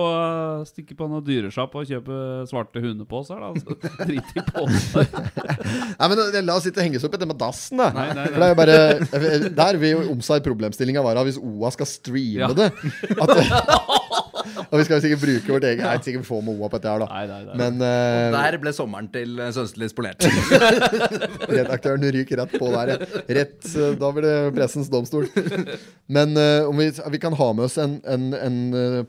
[0.69, 2.17] stikke på noen dyresjapp og kjøpe
[2.49, 3.53] svarte hundeposer, da.
[3.61, 3.77] Så
[4.09, 5.13] Drit i posen.
[5.99, 7.91] Nei, men eh, La oss ikke henges opp i det med dassen, da.
[7.95, 8.33] Nei, nei, nei.
[8.33, 12.39] For det er jo bare Der vil jo omsa problemstillinga være hvis OA skal streame
[12.39, 12.51] Ja.
[12.55, 12.71] det.
[13.19, 13.35] At,
[14.65, 16.59] og vi skal jo sikkert bruke vårt eget Jeg vet sikkert få vi får med
[16.61, 17.07] OA på dette her, da.
[17.13, 17.55] Nei, nei, nei.
[17.61, 20.25] Men uh, Der ble sommeren til uh, Sønstelig spolert.
[21.49, 22.93] redaktøren ryker rett på der.
[22.93, 23.23] ja.
[23.39, 25.27] Rett, eh, Da blir det pressens domstol.
[26.11, 28.59] Men uh, om vi, vi kan ha med oss en, en, en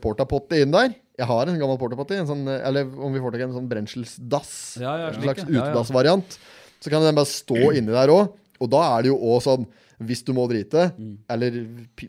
[0.03, 0.93] portapotti inn der.
[1.21, 2.17] Jeg har en gammel portapotti.
[2.21, 4.53] En sånn, eh, eller om vi får tak i en sånn brenselsdass.
[4.81, 6.39] Ja, ja, en slags utedassvariant.
[6.81, 8.31] Så kan den bare stå inni der òg.
[8.61, 9.67] Og da er det jo òg sånn
[10.01, 11.17] Hvis du må drite, Mm.
[11.29, 11.57] eller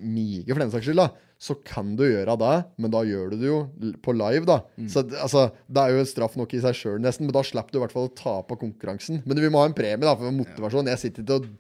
[0.01, 1.11] mige for den saks skyld, da,
[1.43, 3.59] så kan du gjøre det, men da gjør du det jo
[4.05, 4.61] på live, da.
[4.79, 4.87] Mm.
[4.93, 7.75] Så altså, det er jo en straff nok i seg sjøl, nesten, men da slipper
[7.75, 9.25] du i hvert fall å tape konkurransen.
[9.27, 10.91] Men vi må ha en premie da, for motivasjon.
[10.93, 11.51] Jeg sitter ikke og,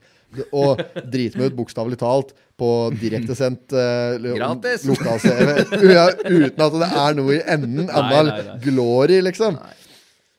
[0.55, 2.31] og driter meg ut, bokstavelig talt,
[2.63, 4.87] på direktesendt uh, Gratis.
[4.87, 7.91] lokalserie uten at det er noe i enden.
[7.91, 8.31] Annal
[8.63, 9.59] glory, liksom.
[9.59, 9.79] nei.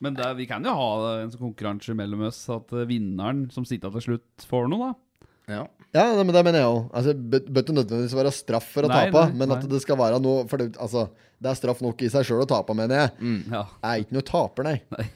[0.03, 0.87] Men det, vi kan jo ha
[1.21, 4.99] en sånn konkurranse mellom oss, at eh, vinneren som sitter til slutt, får noe, da.
[5.51, 5.63] Ja.
[5.93, 6.85] Ja, men det mener jeg òg.
[6.95, 9.71] Altså, bør bør ikke nødvendigvis være straff for å Nei, tape, nei, men at nei.
[9.75, 11.03] det skal være noe For det, altså,
[11.43, 13.33] det er straff nok i seg sjøl å tape, mener jeg.
[13.51, 13.65] Ja.
[13.83, 14.77] Jeg er ikke noe taper, nei.
[14.97, 15.09] Nei.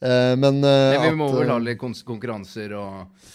[0.00, 3.30] Uh, men uh, Men vi må at, vel ha eh, litt kons- konkurranser og,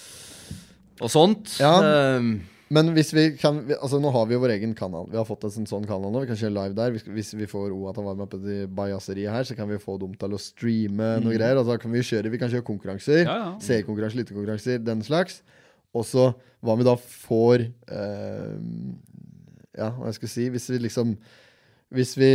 [1.01, 1.55] og sånt.
[1.61, 2.17] Ja.
[2.17, 2.35] Um,
[2.73, 5.05] Men hvis vi kan vi- Altså Nå har vi jo vår egen kanal.
[5.11, 6.23] Vi har fått oss en sånn kanal nå.
[6.23, 6.91] Vi kan kjøre live der.
[6.95, 9.69] Hvis, hvis vi får OA til å være med på det bajasseriet her, så kan
[9.69, 11.61] vi få dem til å streame noe greier.
[11.61, 13.21] Og da kan vi kjøre Vi kan kjøre konkurranser.
[13.21, 13.29] Mm.
[13.29, 13.51] Ja, ja.
[13.61, 15.43] Seerkonkurranser, lyttekonkurranser, den slags.
[15.95, 16.29] Og så
[16.65, 18.55] hva om vi da får eh,
[19.77, 21.13] Ja, hva jeg skal si Hvis vi liksom
[21.95, 22.31] Hvis vi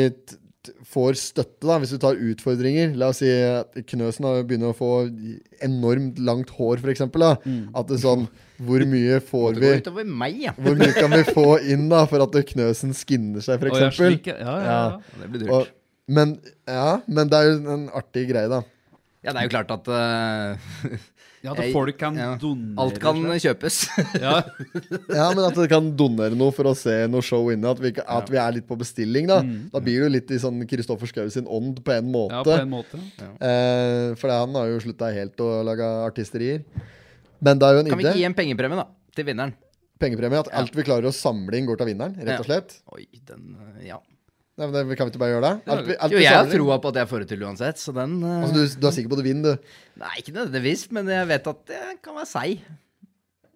[0.84, 4.76] får støtte, da, hvis vi tar utfordringer La oss si at Knøsen har begynner å
[4.76, 4.90] få
[5.64, 7.06] enormt langt hår, f.eks.
[7.08, 7.70] Mm.
[7.72, 8.26] At det er sånn
[8.60, 10.52] Hvor mye får vi meg, ja.
[10.58, 14.28] hvor mye kan vi få inn da for at Knøsen skinner seg, Å, ja, f.eks.?
[14.28, 15.20] ja, ja, ja.
[15.22, 15.76] Det blir Og- dyrt.
[16.10, 16.32] Men,
[16.66, 18.64] ja, men det er jo en artig greie, da.
[19.22, 20.56] Ja, det er jo klart at uh,
[21.42, 22.34] ja, at folk kan ja.
[22.40, 23.40] donere alt kan seg.
[23.46, 23.76] kjøpes.
[24.24, 24.34] ja.
[25.08, 27.70] Ja, men at du kan donere noe for å se noe show inne.
[27.72, 29.40] At vi, ikke- at vi er litt på bestilling, da.
[29.72, 32.34] Da blir det jo litt i sånn Kristoffer Schou sin ånd på en måte.
[32.36, 33.00] ja, på en måte.
[33.40, 36.62] eh, for han har jo slutta helt å lage artisterier.
[37.40, 38.14] Men det er jo en Kan vi idé.
[38.20, 38.86] gi en pengepremie, da?
[39.16, 39.54] Til vinneren.
[40.00, 40.38] Pengepremie.
[40.44, 42.48] At alt vi klarer å samle inn, går til vinneren, rett og Ja.
[42.60, 42.76] slett.
[42.92, 43.98] Oi, den uh, Ja.
[44.60, 45.52] Nei, men det, kan vi ikke bare gjøre det?
[45.72, 47.94] Alt alt, alt Jo, jeg har troa på at jeg får det til uansett, så
[47.96, 49.78] den uh, Altså, du, du er sikker på at du vinner, du?
[50.02, 52.66] Nei, ikke nødvendigvis, men jeg vet at det kan være seig.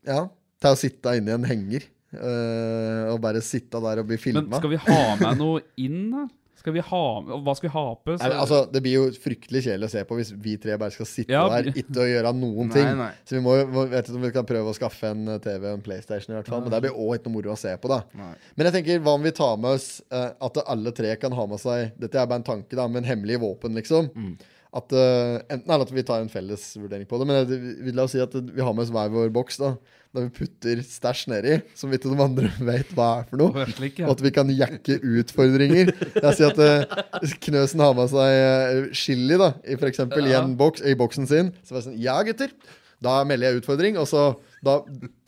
[0.09, 0.23] Ja.
[0.65, 1.85] Til å sitte inni en henger
[2.17, 6.25] uh, og bare sitte der og bli Men skal vi ha med noe inn, da?
[6.65, 7.01] Skal vi ha
[7.45, 8.15] Hva skal vi ha på?
[8.17, 11.05] Så- Altså, det blir jo fryktelig kjedelig å se på hvis vi tre bare skal
[11.11, 12.89] sitte Ja, der ikke og gjøre noen Nei, ting.
[13.03, 13.11] nei.
[13.29, 15.69] Så vi må jo vet ikke om vi kan prøve å skaffe en eh, TV
[15.69, 16.63] og en PlayStation, i hvert fall.
[16.65, 18.01] Men det blir òg ikke noe moro å se på, da.
[18.17, 18.31] Nei.
[18.57, 21.45] Men jeg tenker, hva om vi tar med oss uh, at alle tre kan ha
[21.51, 24.09] med seg Dette er bare en tanke, da, men hemmelige våpen, liksom.
[24.17, 24.33] Mm.
[24.75, 27.93] At uh, Enten eller at vi tar en felles vurdering på det, men jeg, vi,
[27.95, 29.75] la oss si at vi har med oss hver vår boks, da.
[30.15, 33.65] Der vi putter stæsj nedi, som ikke de andre vet hva er for noe.
[33.75, 34.07] Slik, ja.
[34.07, 35.91] Og at vi kan jakke utfordringer.
[36.15, 40.37] Jeg sier at uh, Knøsen har med seg eh, chili da, i, for eksempel, i,
[40.39, 41.51] en boks, i boksen sin.
[41.67, 42.55] Så var jeg sånn Ja, gutter.
[43.03, 43.99] Da melder jeg utfordring.
[43.99, 44.29] Og så
[44.65, 44.79] da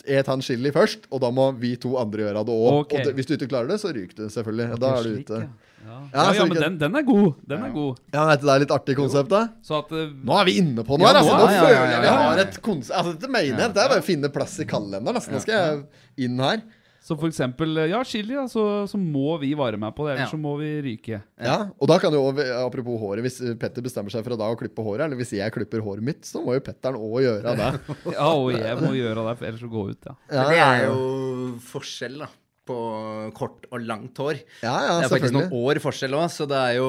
[0.06, 2.82] et han chili først, og da må vi to andre gjøre det òg.
[2.84, 3.00] Okay.
[3.00, 4.78] Og det, hvis du ikke klarer det, så ryker du selvfølgelig.
[4.82, 5.46] Da er du ute.
[5.48, 5.54] ja.
[5.86, 7.28] Ja, Ja, ja, ja men den, den er god.
[7.46, 8.00] Den er god.
[8.12, 9.44] Ja, er du, det litt artig konsept, da?
[9.64, 11.20] Så at uh, Nå er vi inne på noe Ja, her.
[11.22, 11.36] Altså.
[11.36, 13.62] nå Nå er- ja, ja, føler ja, jeg vi har et konsept Altså, dette mener
[13.66, 13.74] jeg.
[13.76, 15.14] Det er bare å finne plass i kalenderen.
[15.16, 15.32] Altså.
[15.36, 16.64] Nå skal jeg inn her.
[17.06, 20.16] Så for eksempel eh, Ja, chili, ja, så, så må vi være med på det.
[20.16, 20.32] Ellers Ja.
[20.34, 21.20] så må vi ryke.
[21.38, 22.24] Ja, og da kan jo
[22.64, 25.54] Apropos håret, hvis Petter bestemmer seg for å da å klippe håret, eller hvis jeg
[25.54, 27.68] klipper håret mitt, så må jo Petteren òg gjøre det.
[28.16, 30.16] Ja, og jeg må gjøre det, for ellers så går jeg ut, ja.
[30.34, 30.98] Ja, Men det er jo
[31.70, 32.28] forskjell, da.
[32.66, 32.76] På
[33.36, 34.40] kort og langt hår.
[34.64, 36.88] Ja, ja, det er faktisk noen år forskjell òg, så det er jo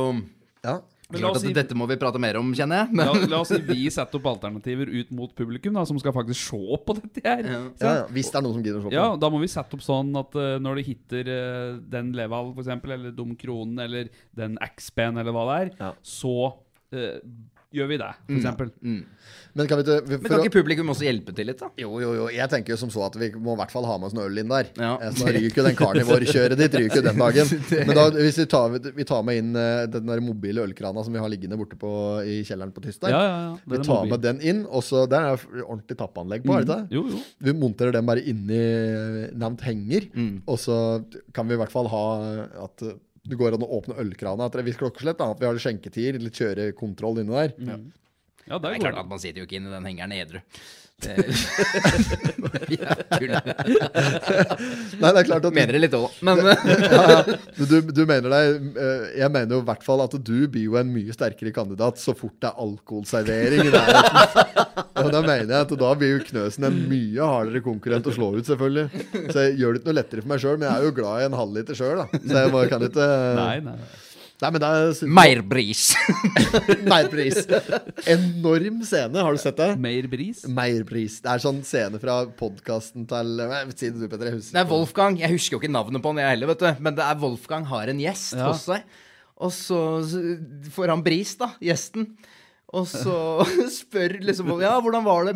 [0.66, 0.80] Ja.
[1.10, 2.96] Men la klart oss at si- dette må vi prate mer om, kjenner jeg.
[3.00, 6.12] La, Men, la oss si vi setter opp alternativer ut mot publikum, da, som skal
[6.12, 7.46] faktisk se på dette her.
[7.48, 7.60] Ja.
[7.80, 8.94] Ja, ja, hvis det er noen som gidder å se på.
[8.98, 12.52] Ja, da må vi sette opp sånn at uh, når det hitter uh, den Leval,
[12.58, 15.94] for eksempel, eller Dum Kronen, eller den X-Pen, eller hva det er, Ja.
[16.04, 16.34] så
[16.92, 17.22] eh,
[17.74, 18.72] gjør vi det, for eksempel.
[18.82, 19.04] mm.
[19.58, 21.70] Men kan vi vi- Men kan å- ikke publikum også hjelpe til litt, da?
[21.78, 22.26] Jo, jo, jo.
[22.30, 24.28] Jeg tenker jo som så at vi må i hvert fall ha med oss noe
[24.30, 24.68] øl inn der.
[24.78, 24.98] Ja.
[25.02, 27.48] Eh, Så ryker jo den carnivore-kjøret ditt ryker den dagen.
[27.88, 31.12] Men da, hvis vi tar, vi tar med inn eh, den der mobile ølkrana som
[31.12, 31.90] vi har liggende borte på,
[32.24, 33.10] i kjelleren på Tysdag.
[33.10, 33.58] Ja, ja, ja.
[33.66, 34.12] Vi tar mobil.
[34.12, 36.92] med den inn, og så Der er jo ordentlig tappanlegg på, er det ikke det?
[36.92, 37.20] Jo, jo.
[37.42, 40.42] Vi monterer den bare inni eh, nevnt henger, Mm.
[40.48, 41.04] og så
[41.34, 42.06] kan vi i hvert fall ha
[42.64, 42.84] at
[43.28, 45.18] det går an å åpne ølkrana etter et visst klokkeslett.
[45.20, 47.56] da, At vi har skjenketider, litt kjørekontroll inni der.
[48.48, 50.14] Ja, det Det er er klart at man sitter jo ikke inn i den hengeren
[50.16, 50.40] edru.
[50.98, 51.14] Det
[54.98, 56.08] Nei, det er klart at Mener det litt òg.
[56.26, 57.20] Men eh, ja, ja.
[57.54, 60.66] Du, du, du mener deg eh, Jeg mener jo i hvert fall at du blir
[60.66, 64.66] jo en mye sterkere kandidat så fort det er alkoholservering i nærheten.
[65.04, 68.32] Og da mener jeg at da blir jo Knøsen en mye hardere konkurrent å slå
[68.40, 68.88] ut, selvfølgelig.
[69.30, 71.22] Så jeg gjør det ikke noe lettere for meg sjøl, men jeg er jo glad
[71.22, 72.06] i en halvliter sjøl, da.
[72.26, 73.78] Så jeg bare kan ikke Nei, nei.
[74.38, 75.80] Nei, men det er Meirbris.
[76.92, 77.40] Meierpris.
[78.06, 79.70] Enorm scene, har du sett det?
[79.82, 80.44] Mer bris?
[80.46, 81.16] Meierpris.
[81.26, 84.30] Det er sånn scene fra podkasten til eh, Si det du, Petter.
[84.30, 85.18] Jeg husker Det er Wolfgang.
[85.24, 86.70] Jeg husker jo ikke navnet på han, jeg heller, vet du.
[86.86, 88.52] Men det er Wolfgang har en gjest Ja.
[88.52, 88.86] hos seg.
[89.42, 89.80] Og så
[90.74, 92.12] får han bris, da, gjesten.
[92.76, 93.46] Og så
[93.80, 95.36] spør liksom Ja, hvordan var det?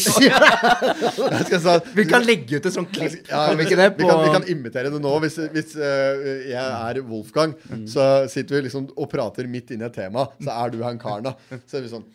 [0.00, 3.76] Si at- Vi kan legge ut et sånt klipp, Ja, vi ikke?
[3.98, 5.12] Vi kan, vi kan imitere det nå.
[5.24, 7.52] Hvis, hvis uh, jeg er Wolfgang,
[7.88, 10.98] så sitter vi liksom og prater midt inne i et tema, så er du han
[11.00, 11.60] karen, da.
[11.68, 12.06] Så er vi sånn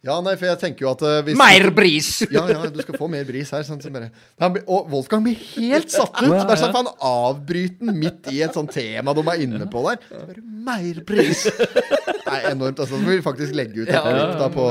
[0.00, 1.34] Ja, nei, for jeg tenker jo at hvis...
[1.34, 2.06] hvis Meirbris!
[2.36, 3.66] ja, ja, du skal få mer bris her.
[3.68, 4.08] Sånn, så bare.
[4.40, 6.30] Han blir- og Wolfgang blir helt satt ut.
[6.32, 9.68] Det er sånn at Han avbryter den midt i et sånt tema de er inne
[9.68, 10.00] på der.
[10.08, 11.44] Så bare, mer bris!
[12.30, 12.78] Det er enormt.
[12.78, 14.66] altså, Så må vi faktisk legge ut et Ja, ja, klipp da ja, på,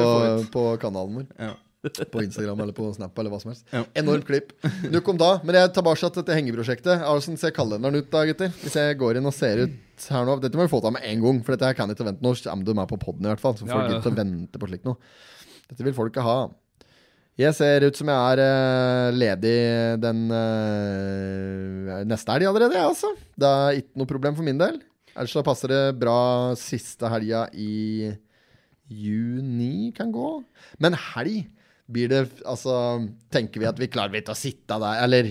[0.53, 1.57] på kanalen vår.
[2.13, 3.63] På Instagram eller på Snap eller hva som helst.
[3.71, 3.85] Ja.
[4.01, 4.49] Enormt klipp.
[4.91, 5.29] Nok om da.
[5.47, 7.05] Men jeg tar bare til dette hengeprosjektet.
[7.05, 8.51] Hvordan ser kalenderen ut da, gutter?
[8.63, 9.77] Hvis jeg går inn og ser ut
[10.09, 12.07] her nå Dette må vi få til med en gang, for dette her kan ikke
[12.07, 12.23] vente.
[12.23, 13.55] Nå kommer du med på poden i hvert fall.
[13.59, 14.99] Så får Ja, ikke til å vente på slikt noe.
[15.69, 16.37] Dette vil folk ikke ha.
[17.39, 19.57] Jeg ser ut som jeg er eh, ledig
[20.03, 23.13] den eh, neste helg allerede, jeg altså.
[23.39, 24.81] Det er ikke noe problem for min del.
[25.15, 26.17] Ellers så passer det bra
[26.59, 28.11] siste helga i
[28.89, 30.33] juni kan gå.
[30.83, 31.47] Men helg
[31.89, 32.73] blir det Altså,
[33.33, 35.29] tenker vi at vi klarer ikke å sitte der Eller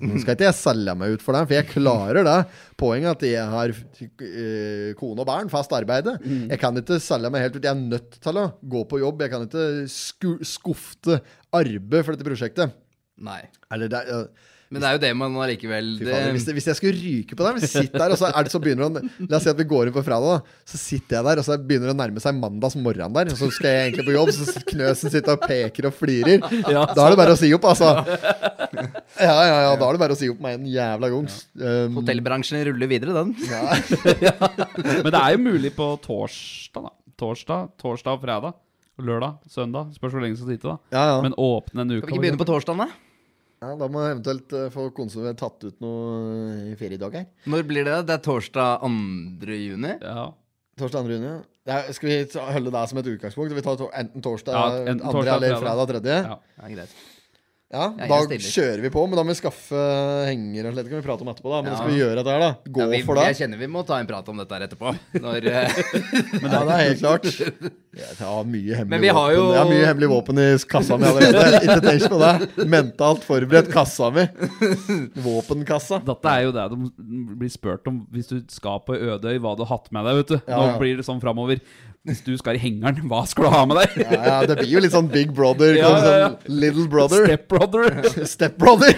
[0.00, 2.36] nå skal ikke jeg selge meg ut for det, for jeg klarer det.
[2.80, 6.14] Poenget er at jeg har uh, kone og barn, fast arbeide.
[6.52, 7.64] Jeg kan ikke selge meg helt ut.
[7.64, 8.44] Jeg er nødt til å
[8.74, 9.24] gå på jobb.
[9.24, 11.18] Jeg kan ikke sku, skufte
[11.56, 12.76] arbeid for dette prosjektet.
[13.24, 13.40] Nei.
[13.72, 14.28] Eller det, er-
[14.70, 17.56] Men det er jo det man allikevel det, hvis, hvis jeg skulle ryke på deg,
[17.58, 19.58] Hvis jeg sitter der, og så, er det, så begynner han La oss si at
[19.58, 20.60] vi går inn på fredag, da.
[20.70, 23.32] Så sitter jeg der, og så begynner det å nærme seg mandags morgen der.
[23.34, 26.46] Og så skal jeg egentlig på jobb, så Knøsen sitter og peker og flirer.
[26.70, 27.90] Ja, Da er det bare å si opp, altså.
[29.18, 29.74] Ja, ja, ja.
[29.74, 31.28] Da er det bare å si opp med en jævla gang.
[31.66, 33.34] Um, Hotellbransjen ruller videre, den.
[35.02, 36.94] Men det er jo mulig på torsdag, da.
[37.20, 38.54] Torsdag, torsdag og fredag.
[39.02, 39.90] Lørdag, søndag.
[39.98, 40.78] Spørs hvor lenge du skal sitte, da.
[40.94, 41.20] ja, ja.
[41.26, 42.04] Men åpne en uke.
[42.06, 43.09] Kan vi ikke begynne på torsdag, da?
[43.60, 47.26] Ja, da må jeg eventuelt uh, få konsumert tatt ut noe feriedager.
[47.44, 47.98] Når blir det?
[48.08, 49.56] Det er torsdag 2.
[49.60, 49.94] juni?
[50.00, 50.30] Ja.
[50.80, 51.16] Torsdag 2.
[51.18, 51.32] juni.
[51.68, 51.80] ja.
[51.92, 52.18] Skal vi
[52.56, 53.52] holde det som et utgangspunkt?
[53.54, 55.12] Vi tar to, enten torsdag Ja, enten 2.
[55.12, 55.92] andre eller fredag.
[56.00, 56.14] 3.
[56.16, 56.38] ja.
[56.56, 56.94] Ja, greit.
[57.70, 59.78] Ja, Ja, da kjører vi på, men da må vi skaffe
[60.26, 60.72] henger.
[60.74, 61.60] Det kan vi prate om etterpå, da.
[61.62, 61.76] Men Ja.
[61.78, 62.48] skal vi gjøre dette her, da?
[62.66, 63.26] Gå Ja, vi, for det.
[63.30, 64.90] Jeg kjenner vi må ta en prat om dette her etterpå.
[65.22, 65.70] Når, eh,
[66.42, 67.28] ja, det er helt klart.
[68.00, 69.36] Jeg har mye hemmelig Men vi har våpen.
[69.36, 71.60] jo- Jeg har mye hemmelig våpen i kassa mi allerede.
[71.66, 72.66] Ikke tenk på det.
[72.70, 74.26] Mentalt forberedt kassa mi.
[75.24, 75.98] Våpenkassa.
[76.06, 79.64] Dette er jo det de blir spurt om hvis du skal på Ødøy, hva du
[79.64, 80.38] har hatt med deg, vet du.
[80.46, 80.78] Ja, Nå ja.
[80.82, 81.60] blir det sånn framover.
[82.08, 83.96] Hvis du skal i hengeren, hva skal du ha med deg?
[84.06, 85.74] Ja, ja, det blir jo litt sånn Big Brother.
[85.76, 86.28] Ja, ja, ja.
[86.32, 87.26] Sånn little Brother.
[87.28, 87.90] Stepbrother.
[88.32, 88.94] Stepbrother.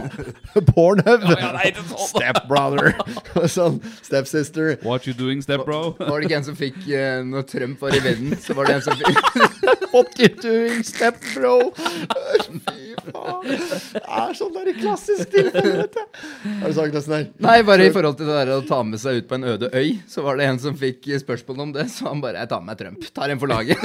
[0.74, 1.24] Pornhub.
[1.32, 2.10] Ja, nei, det Step sånn.
[2.10, 2.92] Stepbrother.
[3.56, 4.74] sånn Stepsister.
[4.84, 5.94] What you doing, stepbro?
[5.96, 8.82] var det ikke en som fikk uh, Når Trump var i vinden, så var det
[8.82, 11.54] en som fikk What you doing, stepbro?
[11.72, 13.48] Fy faen.
[13.48, 16.20] Det er sånn der i klassisk tilfelle, vet du.
[16.60, 17.26] Har du sagt nesten her?
[17.48, 19.72] Nei, bare i forhold til det der å ta med seg ut på en øde
[19.72, 22.60] øy, så var det en som fikk spørsmål om det, så han bare Jeg tar
[22.60, 22.98] med meg Trump.
[23.14, 23.76] Tar en for laget.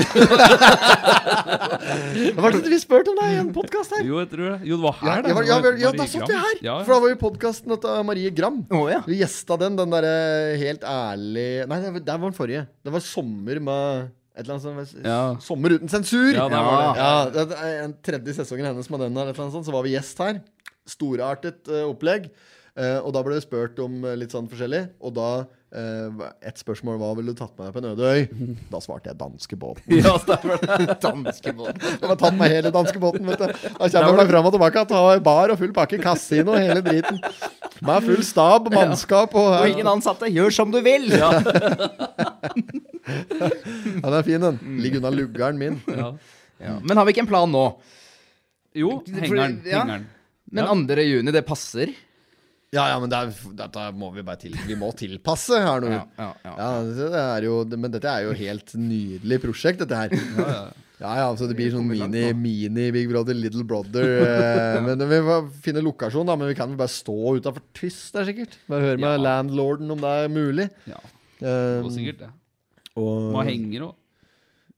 [2.42, 4.04] Var det vi spurte om deg i en podkast her?
[4.08, 4.58] Jo, jeg tror det.
[4.68, 5.28] Jo, det var Ja, her, ja, det.
[5.48, 6.56] ja, ja, ja, da satt vi her!
[6.66, 8.58] Ja, For da var jo podkasten til Marie Gram.
[8.74, 9.00] Oh, ja.
[9.08, 10.16] Vi gjesta den, den derre
[10.62, 12.64] helt ærlig Nei, det var, den forrige.
[12.82, 13.84] Det var sommer med
[14.32, 15.22] et eller annet sånt Ja.
[15.44, 16.32] Sommer uten sensur!
[16.34, 16.89] Ja, der var det.
[17.02, 19.76] Ja, det er en tredje sesongen hennes med den der, et eller annet sånt, så
[19.76, 20.36] var vi gjest her.
[20.89, 22.24] Storartet uh, opplegg.
[22.72, 24.86] Uh, og da ble det spurt om uh, litt sånn forskjellig.
[25.04, 25.30] Og da
[25.72, 28.26] Et spørsmål hva ville du tatt med deg på en øde øy?
[28.74, 29.93] Da svarte jeg danskebåten.
[30.03, 30.97] Ja, stemmer det.
[31.05, 31.80] Danskebåten.
[31.80, 33.47] Jeg har tatt meg hele danskebåten, vet du.
[33.80, 37.22] Da kommer jeg fram og tilbake Ta bar og full pakke kasino, hele driten.
[37.88, 40.28] Med full stab, mannskap og Og ingen ansatte.
[40.34, 41.07] Gjør som du vil!
[41.15, 41.32] Ja.
[44.01, 44.59] Den er fin, den.
[44.84, 45.80] Ligger unna luggeren min.
[45.89, 46.11] Ja.
[46.61, 46.76] Ja.
[46.86, 47.63] Men har vi ikke en plan nå?
[48.78, 49.61] Jo, hengeren.
[49.65, 49.82] Ja.
[49.82, 50.05] hengeren.
[50.51, 50.99] Men 2.
[51.07, 51.95] juni, det passer?
[52.72, 54.53] Ja, ja, men det er, dette må vi bare til.
[54.67, 55.89] Vi må tilpasse her nå.
[55.91, 56.53] Ja, ja, ja.
[56.55, 60.13] Ja, det er jo, men dette er jo helt nydelig prosjekt, dette her.
[61.01, 64.05] Ja, ja, så det blir sånn mini, mini Big Brother, Little Brother.
[64.22, 66.36] Eh, men vi får finne lokasjon, da.
[66.39, 68.55] Men vi kan vel bare stå utafor Tyst der, sikkert.
[68.72, 69.24] Bare høre med Ja.
[69.26, 70.69] landlorden om det er mulig.
[70.88, 71.01] Ja,
[71.41, 72.28] Eh, det var sikkert det.
[73.01, 73.95] og, Må henger òg.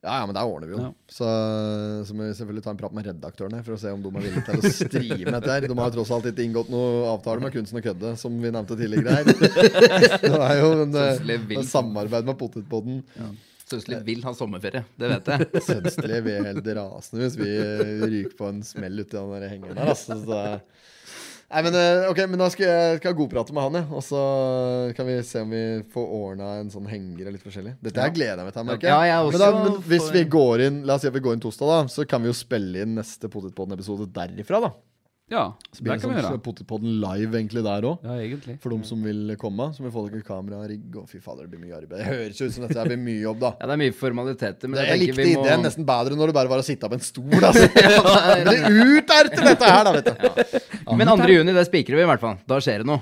[0.03, 0.81] Ja, ja, men det ordner vi jo.
[0.83, 0.89] Ja.
[1.07, 1.27] Så,
[2.07, 4.25] så må vi selvfølgelig ta en prat med redaktørene for å se om de er
[4.25, 5.67] villige til å streame dette her.
[5.71, 8.51] De har jo tross alt ikke inngått noe avtale med Kunsten og kødde, som vi
[8.51, 9.31] nevnte tidligere her.
[10.27, 12.99] Det er jo en, eh, en samarbeid med Potetpodden.
[13.63, 15.47] Søsli vil ha sommerferie, det vet jeg.
[15.69, 19.79] Sønstelig blir helt rasende hvis vi eh, ryker på en smell uti den der hengeren
[19.79, 19.93] der.
[19.95, 20.19] Altså.
[20.19, 20.41] Så
[21.53, 23.83] nei, men, eh, ok, men da skal jeg, skal jeg godprate med han, ja.
[23.93, 24.21] Og så
[24.97, 27.75] kan vi se om vi får ordna en sånn henger eller litt forskjellig.
[27.83, 28.67] Dette her gleder jeg meg til.
[28.69, 28.95] merker jeg.
[28.95, 31.37] Ja, jeg men, da, men hvis vi går inn La oss si at vi går
[31.37, 31.91] inn torsdag, da.
[31.93, 34.73] Så kan vi jo spille inn neste Potetpodden-episode derifra, da.
[35.33, 36.41] Ja, Så blir det kan vi sånn gjøre.
[36.45, 38.03] Potetpodden live egentlig der òg.
[38.05, 38.55] Ja, egentlig.
[38.61, 39.69] For de som vil komme.
[39.73, 41.97] Så må vi få dere kamera, rigg og fy fader, det blir mye arbeid.
[41.97, 43.53] Det høres ut som dette her blir mye jobb, da.
[43.63, 46.37] Ja, det er mye formaliteter, men det, jeg, likte må ideen nesten bedre når det
[46.37, 47.33] bare var å sitte på en stol.
[47.39, 47.65] Altså.
[48.51, 50.61] det ut er dette her, da, vet du.
[50.99, 51.27] Men 2.
[51.31, 52.37] juni, det spikrer vi i hvert fall.
[52.49, 53.01] Da skjer det noe.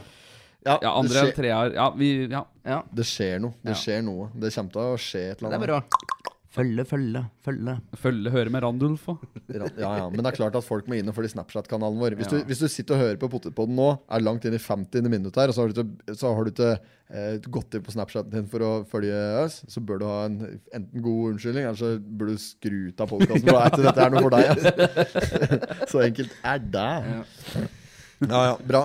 [0.61, 2.45] Ja, ja, andre det skjer, treer Ja, vi Ja.
[2.61, 3.57] Ja, det skjer noe.
[3.65, 4.29] Det skjer noe.
[4.37, 5.63] Det kommer til å skje et eller annet.
[5.63, 6.10] det er bra.
[6.51, 7.73] Følge, følge, følge.
[7.95, 9.21] Følge, høre med Randulf òg.
[9.55, 12.17] Ja, ja, Men det er klart at folk må inn og følge Snapchat-kanalen vår.
[12.19, 12.41] Hvis, Ja.
[12.41, 15.07] du, hvis du sitter og hører på Potetpodden nå, er langt inn i 50.
[15.07, 18.35] minutt her, og så har du ikke, har du ikke eh, gått inn på Snapchaten
[18.35, 20.37] din for å følge oss, så bør du ha en
[20.75, 23.47] enten god unnskyldning, eller så bør du skru ut av podkasten.
[23.47, 24.51] For er dette er noe for deg.
[24.51, 25.87] Altså.
[25.95, 26.89] Så enkelt er det.
[28.27, 28.83] Ja ja, bra.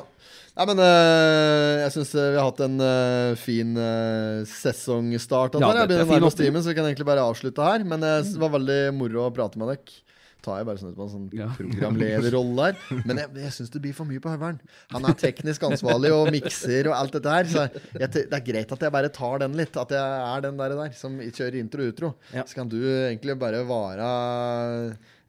[0.57, 5.59] Nei, men eh, jeg syns vi har hatt en eh, fin uh, sesongstart.
[5.61, 7.84] Ja, jeg er begynner å nærme timen, så vi kan egentlig bare avslutte her.
[7.84, 9.98] Men eh, det var veldig moro å prate med dere.
[10.46, 11.46] Tar jeg bare sånn ut på en sånn Ja.
[11.59, 13.02] programlederrolle her.
[13.09, 14.61] Men jeg, jeg syns det blir for mye på høveren.
[14.94, 17.50] Han er teknisk ansvarlig og mikser og alt dette her.
[17.50, 17.64] Så
[17.98, 19.76] jeg, det er greit at jeg bare tar den litt.
[19.76, 20.00] At jeg
[20.30, 22.12] er den der, der som kjører intro og utro.
[22.36, 22.46] Ja.
[22.48, 24.09] Så kan du egentlig bare vare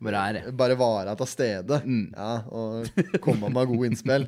[0.04, 1.80] Bare er bare være til stede.
[1.86, 2.14] Mm.
[2.14, 2.86] Ja, og
[3.22, 4.28] komme med gode innspill.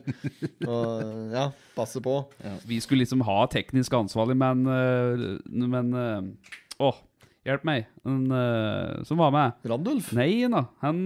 [0.68, 1.04] Og
[1.34, 2.16] ja, passe på.
[2.66, 6.24] Vi skulle liksom ha teknisk ansvarlig, men øh, Men øh,
[6.80, 6.94] Å,
[7.46, 7.86] hjelp meg.
[8.08, 9.70] Den øh, som var med.
[9.70, 10.10] Randulf.
[10.18, 11.06] Nei da, han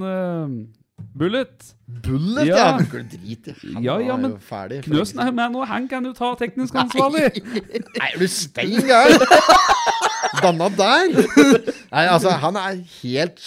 [1.15, 1.75] Bullet.
[2.03, 2.55] Bullet, ja!
[2.55, 2.77] Ja.
[2.77, 3.37] I?
[3.73, 4.83] Han Ja, ja, er men jo ferdig.
[4.85, 7.27] Knøsen er med nå, han kan jo ta teknisk ansvarlig.
[7.43, 9.19] Nei, er du stein gæren?
[10.43, 11.13] Danna der?
[11.93, 13.41] Nei, altså, han er helt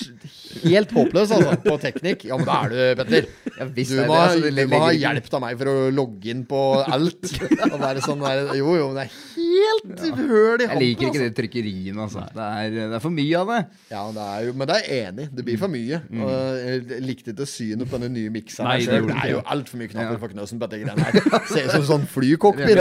[0.62, 2.22] Helt håpløs, altså, på teknikk.
[2.30, 3.26] Ja, men da er du, Petter.
[3.74, 7.26] Du må, ha- du må ha hjelp av meg for å logge inn på alt.
[7.72, 11.11] Og være sånn der, jo, jo, men det er helt høl i Jeg liker ikke
[11.11, 11.24] altså.
[11.26, 12.22] det trykkeriet, altså.
[12.36, 13.59] Det er, det er for mye av det.
[13.90, 15.26] Ja, det er jo, men det er enig.
[15.36, 16.01] Det blir for mye.
[16.14, 16.32] Og
[16.62, 18.70] jeg likte ikke synet på den nye mikseren.
[18.70, 20.20] Nei, det det er jo altfor mye knapper Ja.
[20.22, 21.42] for Knøsen på dette greiene her.
[21.51, 22.80] Ser ut som sånn flycockpit.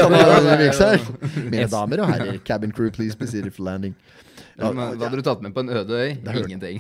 [1.52, 3.98] Mine damer og herrer, cabin crew, please be seated for landing.
[4.56, 6.12] Ja, Men, hva hadde du tatt med på en øde øy?
[6.26, 6.78] Hørte- Ingenting.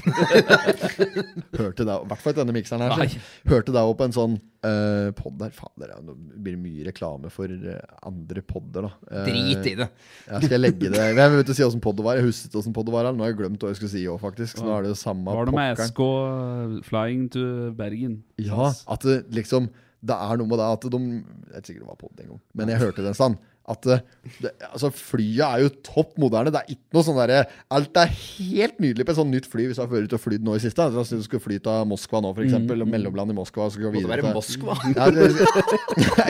[1.60, 2.94] hørte deg, i hvert fall ikke denne mikseren her.
[3.00, 3.08] Nei.
[3.12, 5.52] så Hørte deg opp på en sånn uh, pod der.
[5.56, 8.92] Fader, ja, nå blir det mye reklame for eh, andre podder, da.
[9.12, 9.88] Uh, Drit i det.
[10.28, 12.20] Ja, skal jeg legge det Jeg vet ikke si åssen podd det var.
[12.20, 13.10] Jeg husket åssen podd det var.
[13.12, 14.60] Nå har jeg glemt hva jeg skulle si òg, faktisk.
[14.62, 15.92] Så nå er det jo samme Var det med pokkeren.
[15.92, 17.46] SK Flying to
[17.78, 18.20] Bergen?
[18.42, 19.68] Ja, at det liksom
[20.06, 22.32] Det er noe med det at de Jeg vet ikke sikker det var podden en
[22.36, 23.38] gang, men jeg hørte det en stand.
[23.66, 23.96] At det,
[24.44, 26.52] det, altså Flyet er jo topp moderne.
[26.54, 27.40] Det er ikke noe sånn derre
[27.74, 29.66] Alt er helt nydelig på et sånt nytt fly.
[29.70, 30.86] Hvis du har vært ute og flydd nå i siste.
[30.86, 32.58] altså, du skulle fly til Moskva nå, f.eks.
[32.62, 32.86] Mm.
[32.86, 33.70] Mellomland i Moskva.
[33.70, 34.74] Så skal du Må det videre være til Moskva?
[34.94, 35.06] ja,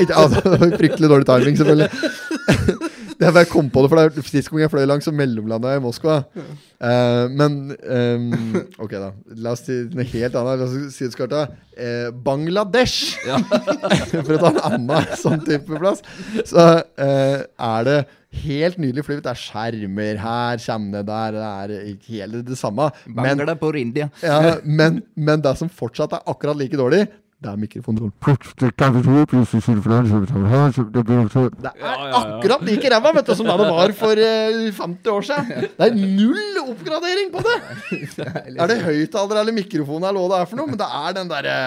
[0.08, 2.94] det, var fryktelig dårlig timing, selvfølgelig.
[3.24, 5.72] Jeg bare kom på det, for det er sist gang jeg fløy langs, så mellomlanda
[5.72, 6.18] jeg i Moskva.
[6.36, 8.26] Uh, men um,
[8.84, 9.14] Ok, da.
[9.40, 10.60] La oss si noe helt annet.
[10.60, 13.16] La oss si eh, Bangladesh!
[14.12, 16.04] for å ta en annen sånn type plass.
[16.44, 18.00] Så uh, er det
[18.44, 19.20] helt nydelig fly.
[19.24, 21.38] Det er skjermer her, kommer det der.
[21.40, 22.90] Det er ikke helt det samme.
[23.08, 23.46] Men
[24.26, 27.06] ja, men, men det som fortsatt er akkurat like dårlig,
[27.44, 28.12] det er mikrofonen.
[31.62, 35.68] Det er akkurat like ræva vet du, som det var for eh, 50 år siden.
[35.78, 37.58] Det er null oppgradering på det!
[38.56, 40.72] Er det høyttaler eller mikrofon eller hva det er for noe?
[40.72, 41.58] Men det er den derre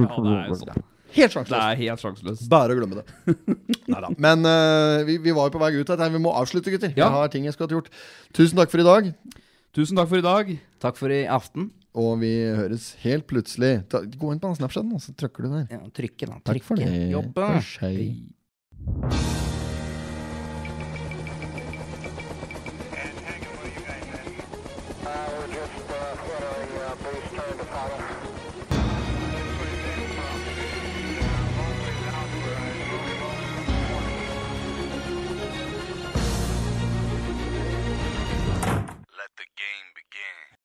[0.00, 0.86] Ja, det er sånn.
[1.16, 1.62] Helt Det sjanseløst.
[1.62, 2.44] er helt sjanseløst.
[2.52, 3.36] Bare å glemme det.
[3.92, 4.10] Neida.
[4.20, 6.04] Men uh, vi, vi var jo på vei ut her.
[6.12, 6.92] Vi må avslutte, gutter.
[6.92, 7.06] Ja.
[7.06, 7.90] Jeg har ting jeg skulle hatt gjort.
[8.36, 9.10] Tusen takk for i dag.
[9.76, 10.54] Tusen takk for i dag.
[10.84, 11.70] Takk for i aften.
[11.96, 15.66] Og vi høres helt plutselig Ta, Gå inn på Snapchat, og så trykker du der.
[15.72, 16.40] Ja, trykke, da.
[16.44, 16.92] Takk for Trykke.
[16.92, 17.12] det.
[17.16, 17.52] Jobbe.
[17.80, 19.55] Hei.